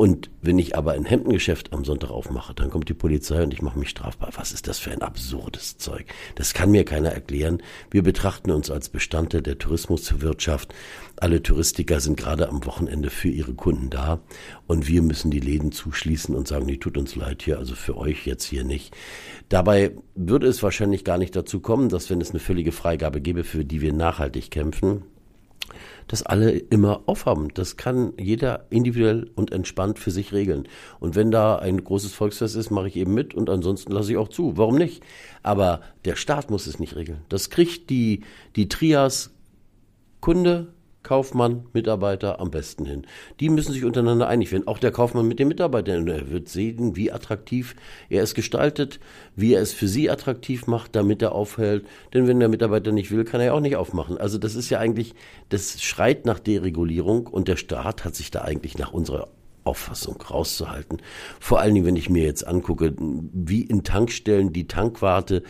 Und 0.00 0.30
wenn 0.40 0.58
ich 0.58 0.76
aber 0.76 0.92
ein 0.92 1.04
Hemdengeschäft 1.04 1.74
am 1.74 1.84
Sonntag 1.84 2.08
aufmache, 2.08 2.54
dann 2.54 2.70
kommt 2.70 2.88
die 2.88 2.94
Polizei 2.94 3.42
und 3.42 3.52
ich 3.52 3.60
mache 3.60 3.78
mich 3.78 3.90
strafbar. 3.90 4.30
Was 4.34 4.52
ist 4.52 4.66
das 4.66 4.78
für 4.78 4.90
ein 4.90 5.02
absurdes 5.02 5.76
Zeug? 5.76 6.06
Das 6.36 6.54
kann 6.54 6.70
mir 6.70 6.86
keiner 6.86 7.10
erklären. 7.10 7.62
Wir 7.90 8.02
betrachten 8.02 8.50
uns 8.50 8.70
als 8.70 8.88
Bestandteil 8.88 9.42
der 9.42 9.58
Tourismuswirtschaft. 9.58 10.72
Alle 11.16 11.42
Touristiker 11.42 12.00
sind 12.00 12.16
gerade 12.16 12.48
am 12.48 12.64
Wochenende 12.64 13.10
für 13.10 13.28
ihre 13.28 13.52
Kunden 13.52 13.90
da 13.90 14.22
und 14.66 14.88
wir 14.88 15.02
müssen 15.02 15.30
die 15.30 15.38
Läden 15.38 15.70
zuschließen 15.70 16.34
und 16.34 16.48
sagen, 16.48 16.64
nee, 16.64 16.78
tut 16.78 16.96
uns 16.96 17.14
leid 17.14 17.42
hier, 17.42 17.58
also 17.58 17.74
für 17.74 17.98
euch 17.98 18.26
jetzt 18.26 18.44
hier 18.44 18.64
nicht. 18.64 18.96
Dabei 19.50 19.94
würde 20.14 20.46
es 20.46 20.62
wahrscheinlich 20.62 21.04
gar 21.04 21.18
nicht 21.18 21.36
dazu 21.36 21.60
kommen, 21.60 21.90
dass 21.90 22.08
wenn 22.08 22.22
es 22.22 22.30
eine 22.30 22.40
völlige 22.40 22.72
Freigabe 22.72 23.20
gäbe, 23.20 23.44
für 23.44 23.66
die 23.66 23.82
wir 23.82 23.92
nachhaltig 23.92 24.50
kämpfen, 24.50 25.02
dass 26.10 26.24
alle 26.24 26.50
immer 26.50 27.02
aufhaben. 27.06 27.54
Das 27.54 27.76
kann 27.76 28.14
jeder 28.18 28.66
individuell 28.70 29.30
und 29.36 29.52
entspannt 29.52 30.00
für 30.00 30.10
sich 30.10 30.32
regeln. 30.32 30.66
Und 30.98 31.14
wenn 31.14 31.30
da 31.30 31.54
ein 31.56 31.84
großes 31.84 32.12
Volksfest 32.12 32.56
ist, 32.56 32.70
mache 32.70 32.88
ich 32.88 32.96
eben 32.96 33.14
mit 33.14 33.32
und 33.32 33.48
ansonsten 33.48 33.92
lasse 33.92 34.10
ich 34.10 34.18
auch 34.18 34.28
zu. 34.28 34.56
Warum 34.56 34.74
nicht? 34.74 35.04
Aber 35.44 35.82
der 36.04 36.16
Staat 36.16 36.50
muss 36.50 36.66
es 36.66 36.80
nicht 36.80 36.96
regeln. 36.96 37.20
Das 37.28 37.48
kriegt 37.48 37.90
die, 37.90 38.24
die 38.56 38.68
Trias 38.68 39.30
Kunde, 40.20 40.72
Kaufmann, 41.02 41.66
Mitarbeiter 41.72 42.40
am 42.40 42.50
besten 42.50 42.84
hin. 42.84 43.06
Die 43.40 43.48
müssen 43.48 43.72
sich 43.72 43.84
untereinander 43.84 44.28
einig 44.28 44.52
werden. 44.52 44.66
Auch 44.66 44.78
der 44.78 44.92
Kaufmann 44.92 45.26
mit 45.26 45.38
dem 45.38 45.48
Mitarbeiter. 45.48 45.92
Er 45.92 46.30
wird 46.30 46.48
sehen, 46.48 46.94
wie 46.94 47.10
attraktiv 47.10 47.74
er 48.08 48.22
es 48.22 48.34
gestaltet, 48.34 49.00
wie 49.34 49.54
er 49.54 49.62
es 49.62 49.72
für 49.72 49.88
sie 49.88 50.10
attraktiv 50.10 50.66
macht, 50.66 50.94
damit 50.94 51.22
er 51.22 51.32
aufhält. 51.32 51.86
Denn 52.12 52.26
wenn 52.26 52.38
der 52.38 52.48
Mitarbeiter 52.48 52.92
nicht 52.92 53.10
will, 53.10 53.24
kann 53.24 53.40
er 53.40 53.46
ja 53.46 53.52
auch 53.54 53.60
nicht 53.60 53.76
aufmachen. 53.76 54.18
Also 54.18 54.38
das 54.38 54.54
ist 54.54 54.70
ja 54.70 54.78
eigentlich, 54.78 55.14
das 55.48 55.82
schreit 55.82 56.26
nach 56.26 56.38
Deregulierung 56.38 57.26
und 57.26 57.48
der 57.48 57.56
Staat 57.56 58.04
hat 58.04 58.14
sich 58.14 58.30
da 58.30 58.42
eigentlich 58.42 58.76
nach 58.76 58.92
unserer 58.92 59.28
Auffassung 59.64 60.20
rauszuhalten. 60.22 61.02
Vor 61.38 61.60
allen 61.60 61.74
Dingen, 61.74 61.86
wenn 61.86 61.96
ich 61.96 62.10
mir 62.10 62.24
jetzt 62.24 62.46
angucke, 62.46 62.94
wie 62.98 63.62
in 63.62 63.84
Tankstellen 63.84 64.52
die 64.52 64.66
Tankwarte 64.66 65.42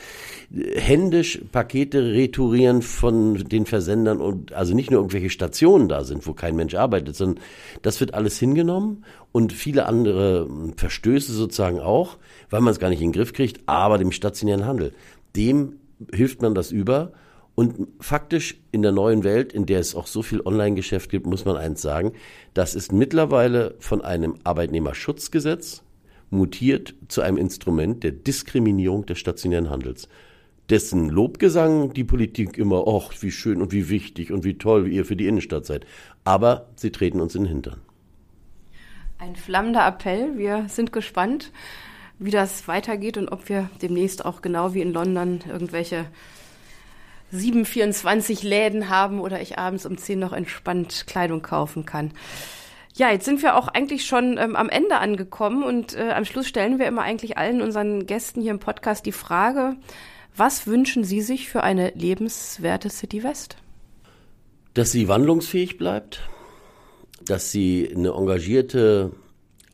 händisch 0.74 1.40
Pakete 1.52 2.12
retourieren 2.12 2.82
von 2.82 3.34
den 3.36 3.66
Versendern 3.66 4.20
und 4.20 4.52
also 4.52 4.74
nicht 4.74 4.90
nur 4.90 5.00
irgendwelche 5.00 5.30
Stationen 5.30 5.88
da 5.88 6.04
sind, 6.04 6.26
wo 6.26 6.34
kein 6.34 6.56
Mensch 6.56 6.74
arbeitet, 6.74 7.16
sondern 7.16 7.42
das 7.82 8.00
wird 8.00 8.14
alles 8.14 8.38
hingenommen 8.38 9.04
und 9.32 9.52
viele 9.52 9.86
andere 9.86 10.48
Verstöße 10.76 11.32
sozusagen 11.32 11.80
auch, 11.80 12.18
weil 12.50 12.60
man 12.60 12.72
es 12.72 12.80
gar 12.80 12.90
nicht 12.90 13.00
in 13.00 13.08
den 13.08 13.18
Griff 13.18 13.32
kriegt, 13.32 13.60
aber 13.66 13.98
dem 13.98 14.12
stationären 14.12 14.66
Handel, 14.66 14.92
dem 15.36 15.76
hilft 16.12 16.42
man 16.42 16.54
das 16.54 16.72
über 16.72 17.12
und 17.60 17.88
faktisch 18.00 18.58
in 18.72 18.80
der 18.80 18.90
neuen 18.90 19.22
Welt, 19.22 19.52
in 19.52 19.66
der 19.66 19.80
es 19.80 19.94
auch 19.94 20.06
so 20.06 20.22
viel 20.22 20.40
Online-Geschäft 20.40 21.10
gibt, 21.10 21.26
muss 21.26 21.44
man 21.44 21.58
eins 21.58 21.82
sagen, 21.82 22.12
das 22.54 22.74
ist 22.74 22.90
mittlerweile 22.90 23.74
von 23.80 24.00
einem 24.00 24.36
Arbeitnehmerschutzgesetz 24.44 25.82
mutiert 26.30 26.94
zu 27.08 27.20
einem 27.20 27.36
Instrument 27.36 28.02
der 28.02 28.12
Diskriminierung 28.12 29.04
des 29.04 29.18
stationären 29.18 29.68
Handels. 29.68 30.08
Dessen 30.70 31.10
Lobgesang 31.10 31.92
die 31.92 32.04
Politik 32.04 32.56
immer, 32.56 32.84
ach, 32.88 33.12
wie 33.20 33.30
schön 33.30 33.60
und 33.60 33.72
wie 33.72 33.90
wichtig 33.90 34.32
und 34.32 34.42
wie 34.42 34.56
toll 34.56 34.90
ihr 34.90 35.04
für 35.04 35.16
die 35.16 35.26
Innenstadt 35.26 35.66
seid. 35.66 35.84
Aber 36.24 36.70
sie 36.76 36.90
treten 36.90 37.20
uns 37.20 37.34
in 37.34 37.42
den 37.42 37.50
Hintern. 37.50 37.82
Ein 39.18 39.36
flammender 39.36 39.86
Appell. 39.86 40.38
Wir 40.38 40.64
sind 40.70 40.94
gespannt, 40.94 41.52
wie 42.18 42.30
das 42.30 42.68
weitergeht 42.68 43.18
und 43.18 43.28
ob 43.28 43.50
wir 43.50 43.68
demnächst 43.82 44.24
auch 44.24 44.40
genau 44.40 44.72
wie 44.72 44.80
in 44.80 44.94
London 44.94 45.40
irgendwelche 45.46 46.06
724 47.30 48.42
Läden 48.42 48.88
haben 48.88 49.20
oder 49.20 49.40
ich 49.40 49.58
abends 49.58 49.86
um 49.86 49.96
10 49.96 50.18
noch 50.18 50.32
entspannt 50.32 51.04
Kleidung 51.06 51.42
kaufen 51.42 51.84
kann. 51.86 52.12
Ja, 52.96 53.10
jetzt 53.10 53.24
sind 53.24 53.42
wir 53.42 53.56
auch 53.56 53.68
eigentlich 53.68 54.04
schon 54.04 54.36
ähm, 54.36 54.56
am 54.56 54.68
Ende 54.68 54.98
angekommen 54.98 55.62
und 55.62 55.96
äh, 55.96 56.10
am 56.10 56.24
Schluss 56.24 56.48
stellen 56.48 56.78
wir 56.78 56.86
immer 56.86 57.02
eigentlich 57.02 57.38
allen 57.38 57.62
unseren 57.62 58.06
Gästen 58.06 58.42
hier 58.42 58.50
im 58.50 58.58
Podcast 58.58 59.06
die 59.06 59.12
Frage, 59.12 59.76
was 60.36 60.66
wünschen 60.66 61.04
Sie 61.04 61.20
sich 61.20 61.48
für 61.48 61.62
eine 61.62 61.90
lebenswerte 61.90 62.90
City 62.90 63.22
West? 63.22 63.56
Dass 64.74 64.92
sie 64.92 65.08
wandlungsfähig 65.08 65.78
bleibt, 65.78 66.28
dass 67.24 67.50
sie 67.50 67.92
eine 67.94 68.10
engagierte 68.10 69.12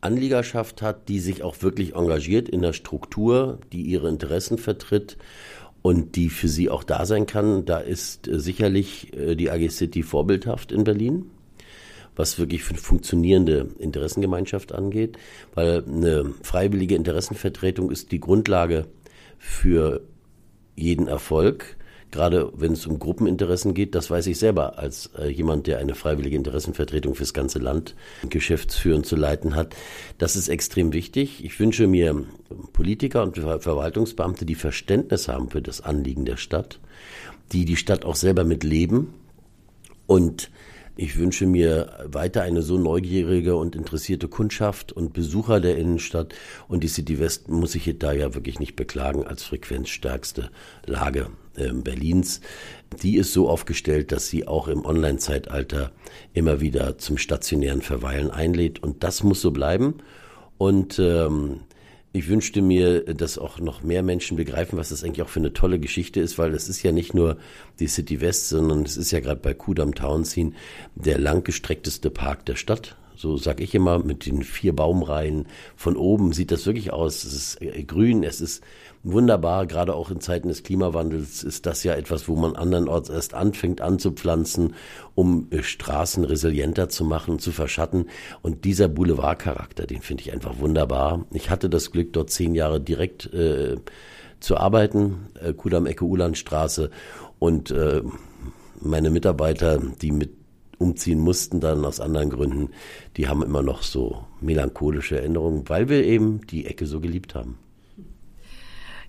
Anliegerschaft 0.00 0.82
hat, 0.82 1.08
die 1.08 1.20
sich 1.20 1.42
auch 1.42 1.62
wirklich 1.62 1.94
engagiert 1.94 2.48
in 2.48 2.62
der 2.62 2.72
Struktur, 2.72 3.58
die 3.72 3.82
ihre 3.82 4.08
Interessen 4.08 4.58
vertritt 4.58 5.16
und 5.86 6.16
die 6.16 6.30
für 6.30 6.48
sie 6.48 6.68
auch 6.68 6.82
da 6.82 7.06
sein 7.06 7.26
kann. 7.26 7.64
Da 7.64 7.78
ist 7.78 8.26
äh, 8.26 8.40
sicherlich 8.40 9.16
äh, 9.16 9.36
die 9.36 9.52
AG 9.52 9.70
City 9.70 10.02
vorbildhaft 10.02 10.72
in 10.72 10.82
Berlin, 10.82 11.30
was 12.16 12.40
wirklich 12.40 12.64
für 12.64 12.70
eine 12.70 12.80
funktionierende 12.80 13.68
Interessengemeinschaft 13.78 14.72
angeht, 14.72 15.16
weil 15.54 15.84
eine 15.86 16.34
freiwillige 16.42 16.96
Interessenvertretung 16.96 17.92
ist 17.92 18.10
die 18.10 18.18
Grundlage 18.18 18.86
für 19.38 20.00
jeden 20.74 21.06
Erfolg 21.06 21.75
gerade 22.10 22.52
wenn 22.54 22.72
es 22.72 22.86
um 22.86 22.98
Gruppeninteressen 22.98 23.74
geht, 23.74 23.94
das 23.94 24.10
weiß 24.10 24.26
ich 24.28 24.38
selber 24.38 24.78
als 24.78 25.10
äh, 25.18 25.28
jemand, 25.28 25.66
der 25.66 25.78
eine 25.78 25.94
freiwillige 25.94 26.36
Interessenvertretung 26.36 27.14
fürs 27.14 27.34
ganze 27.34 27.58
Land 27.58 27.94
geschäftsführend 28.28 29.06
zu 29.06 29.16
leiten 29.16 29.54
hat. 29.54 29.74
Das 30.18 30.36
ist 30.36 30.48
extrem 30.48 30.92
wichtig. 30.92 31.44
Ich 31.44 31.58
wünsche 31.58 31.86
mir 31.86 32.24
Politiker 32.72 33.22
und 33.22 33.36
Verwaltungsbeamte, 33.36 34.46
die 34.46 34.54
Verständnis 34.54 35.28
haben 35.28 35.50
für 35.50 35.62
das 35.62 35.80
Anliegen 35.80 36.24
der 36.24 36.36
Stadt, 36.36 36.80
die 37.52 37.64
die 37.64 37.76
Stadt 37.76 38.04
auch 38.04 38.16
selber 38.16 38.44
mitleben 38.44 39.14
und 40.06 40.50
ich 40.96 41.18
wünsche 41.18 41.46
mir 41.46 42.06
weiter 42.06 42.42
eine 42.42 42.62
so 42.62 42.78
neugierige 42.78 43.56
und 43.56 43.76
interessierte 43.76 44.28
Kundschaft 44.28 44.92
und 44.92 45.12
Besucher 45.12 45.60
der 45.60 45.76
Innenstadt. 45.76 46.34
Und 46.68 46.82
die 46.82 46.88
City 46.88 47.20
West 47.20 47.48
muss 47.48 47.72
sich 47.72 47.94
da 47.98 48.12
ja 48.12 48.34
wirklich 48.34 48.60
nicht 48.60 48.76
beklagen 48.76 49.26
als 49.26 49.42
frequenzstärkste 49.42 50.50
Lage 50.86 51.28
äh, 51.56 51.70
Berlins. 51.72 52.40
Die 53.02 53.16
ist 53.16 53.34
so 53.34 53.48
aufgestellt, 53.50 54.10
dass 54.10 54.28
sie 54.28 54.48
auch 54.48 54.68
im 54.68 54.86
Online-Zeitalter 54.86 55.92
immer 56.32 56.62
wieder 56.62 56.96
zum 56.96 57.18
stationären 57.18 57.82
Verweilen 57.82 58.30
einlädt. 58.30 58.82
Und 58.82 59.04
das 59.04 59.22
muss 59.22 59.42
so 59.42 59.50
bleiben. 59.50 59.98
Und 60.56 60.98
ähm, 60.98 61.60
ich 62.16 62.28
wünschte 62.28 62.62
mir, 62.62 63.02
dass 63.02 63.36
auch 63.36 63.58
noch 63.60 63.82
mehr 63.82 64.02
Menschen 64.02 64.38
begreifen, 64.38 64.78
was 64.78 64.88
das 64.88 65.04
eigentlich 65.04 65.20
auch 65.20 65.28
für 65.28 65.40
eine 65.40 65.52
tolle 65.52 65.78
Geschichte 65.78 66.20
ist, 66.20 66.38
weil 66.38 66.54
es 66.54 66.66
ist 66.68 66.82
ja 66.82 66.90
nicht 66.90 67.12
nur 67.12 67.36
die 67.78 67.88
City 67.88 68.22
West, 68.22 68.48
sondern 68.48 68.84
es 68.84 68.96
ist 68.96 69.10
ja 69.10 69.20
gerade 69.20 69.40
bei 69.40 69.52
Kudam 69.52 69.94
Townsien 69.94 70.54
der 70.94 71.18
langgestreckteste 71.18 72.08
Park 72.08 72.46
der 72.46 72.56
Stadt. 72.56 72.96
So 73.16 73.36
sag 73.36 73.60
ich 73.60 73.74
immer, 73.74 73.98
mit 73.98 74.26
den 74.26 74.42
vier 74.42 74.74
Baumreihen. 74.74 75.46
Von 75.74 75.96
oben 75.96 76.32
sieht 76.32 76.50
das 76.50 76.66
wirklich 76.66 76.92
aus. 76.92 77.24
Es 77.24 77.32
ist 77.32 77.62
äh, 77.62 77.82
grün, 77.82 78.22
es 78.22 78.40
ist 78.40 78.62
wunderbar, 79.02 79.66
gerade 79.66 79.94
auch 79.94 80.10
in 80.10 80.20
Zeiten 80.20 80.48
des 80.48 80.62
Klimawandels 80.62 81.44
ist 81.44 81.66
das 81.66 81.84
ja 81.84 81.94
etwas, 81.94 82.28
wo 82.28 82.36
man 82.36 82.56
andernorts 82.56 83.08
erst 83.08 83.34
anfängt 83.34 83.80
anzupflanzen, 83.80 84.74
um 85.14 85.46
äh, 85.50 85.62
Straßen 85.62 86.24
resilienter 86.24 86.88
zu 86.88 87.04
machen, 87.04 87.38
zu 87.38 87.52
verschatten. 87.52 88.06
Und 88.42 88.64
dieser 88.64 88.88
Boulevardcharakter, 88.88 89.86
den 89.86 90.02
finde 90.02 90.22
ich 90.22 90.32
einfach 90.32 90.58
wunderbar. 90.58 91.24
Ich 91.32 91.50
hatte 91.50 91.70
das 91.70 91.92
Glück, 91.92 92.12
dort 92.12 92.30
zehn 92.30 92.54
Jahre 92.54 92.80
direkt 92.80 93.32
äh, 93.32 93.76
zu 94.40 94.56
arbeiten, 94.56 95.28
äh, 95.40 95.52
Kudam 95.52 95.86
Ecke 95.86 96.04
Ulandstraße 96.04 96.90
und 97.38 97.70
äh, 97.70 98.02
meine 98.80 99.10
Mitarbeiter, 99.10 99.80
die 100.02 100.12
mit 100.12 100.45
umziehen 100.78 101.20
mussten 101.20 101.60
dann 101.60 101.84
aus 101.84 102.00
anderen 102.00 102.30
Gründen, 102.30 102.70
die 103.16 103.28
haben 103.28 103.42
immer 103.42 103.62
noch 103.62 103.82
so 103.82 104.24
melancholische 104.40 105.18
Erinnerungen, 105.18 105.68
weil 105.68 105.88
wir 105.88 106.04
eben 106.04 106.46
die 106.46 106.66
Ecke 106.66 106.86
so 106.86 107.00
geliebt 107.00 107.34
haben. 107.34 107.58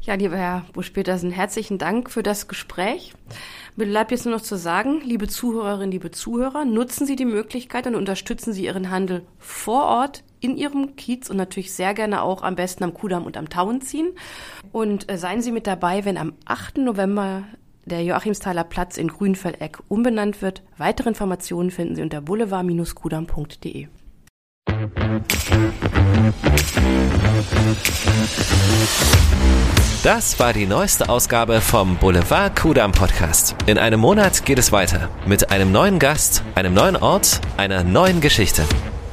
Ja, 0.08 0.14
lieber 0.14 0.38
Herr 0.38 0.66
Busch-Petersen, 0.72 1.32
herzlichen 1.32 1.78
Dank 1.78 2.10
für 2.10 2.24
das 2.24 2.48
Gespräch. 2.48 3.14
Mir 3.76 3.88
bleibt 3.88 4.12
jetzt 4.12 4.26
nur 4.26 4.36
noch 4.36 4.42
zu 4.42 4.56
sagen, 4.56 5.02
liebe 5.04 5.28
Zuhörerinnen, 5.28 5.92
liebe 5.92 6.12
Zuhörer, 6.12 6.64
nutzen 6.64 7.06
Sie 7.06 7.18
die 7.18 7.26
Möglichkeit 7.26 7.88
und 7.88 7.96
unterstützen 7.96 8.54
Sie 8.54 8.64
Ihren 8.64 8.90
Handel 8.90 9.24
vor 9.38 9.84
Ort 9.84 10.24
in 10.40 10.56
Ihrem 10.56 10.96
Kiez 10.96 11.30
und 11.30 11.36
natürlich 11.36 11.74
sehr 11.74 11.94
gerne 11.94 12.22
auch 12.22 12.42
am 12.42 12.56
besten 12.56 12.86
am 12.86 12.94
Kudamm 12.94 13.26
und 13.26 13.36
am 13.36 13.50
Tauenziehen. 13.50 14.14
Und 14.72 15.12
äh, 15.12 15.18
seien 15.18 15.42
Sie 15.42 15.52
mit 15.52 15.68
dabei, 15.68 16.06
wenn 16.06 16.18
am 16.18 16.36
8. 16.46 16.78
November 16.78 17.44
der 17.88 18.04
Joachimsthaler 18.04 18.64
Platz 18.64 18.98
in 18.98 19.08
Grünfelleck 19.08 19.80
umbenannt 19.88 20.42
wird. 20.42 20.62
Weitere 20.78 21.10
Informationen 21.10 21.72
finden 21.72 21.96
Sie 21.96 22.02
unter 22.02 22.22
boulevard-kudam.de. 22.22 23.88
Das 30.04 30.40
war 30.40 30.54
die 30.54 30.66
neueste 30.66 31.10
Ausgabe 31.10 31.60
vom 31.60 31.98
Boulevard 31.98 32.56
Kudam 32.56 32.92
Podcast. 32.92 33.56
In 33.66 33.78
einem 33.78 34.00
Monat 34.00 34.46
geht 34.46 34.60
es 34.60 34.72
weiter 34.72 35.10
mit 35.26 35.52
einem 35.52 35.72
neuen 35.72 36.00
Gast, 36.00 36.44
einem 36.56 36.74
neuen 36.74 36.96
Ort, 36.96 37.42
einer 37.58 37.84
neuen 37.84 38.22
Geschichte. 38.22 38.64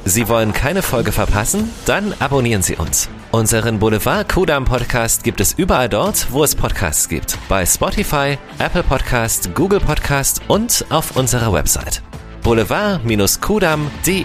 Sie 0.07 0.29
wollen 0.29 0.53
keine 0.53 0.83
Folge 0.83 1.11
verpassen? 1.11 1.69
Dann 1.85 2.13
abonnieren 2.19 2.61
Sie 2.61 2.75
uns. 2.75 3.09
Unseren 3.31 3.79
Boulevard 3.79 4.29
Kudam 4.31 4.63
Podcast 4.63 5.23
gibt 5.23 5.41
es 5.41 5.53
überall 5.53 5.89
dort, 5.89 6.31
wo 6.31 6.43
es 6.43 6.55
Podcasts 6.55 7.09
gibt. 7.09 7.39
Bei 7.49 7.65
Spotify, 7.65 8.37
Apple 8.59 8.83
Podcast, 8.83 9.55
Google 9.55 9.79
Podcast 9.79 10.41
und 10.47 10.85
auf 10.89 11.17
unserer 11.17 11.51
Website. 11.51 12.03
boulevard-kudam.de 12.43 14.23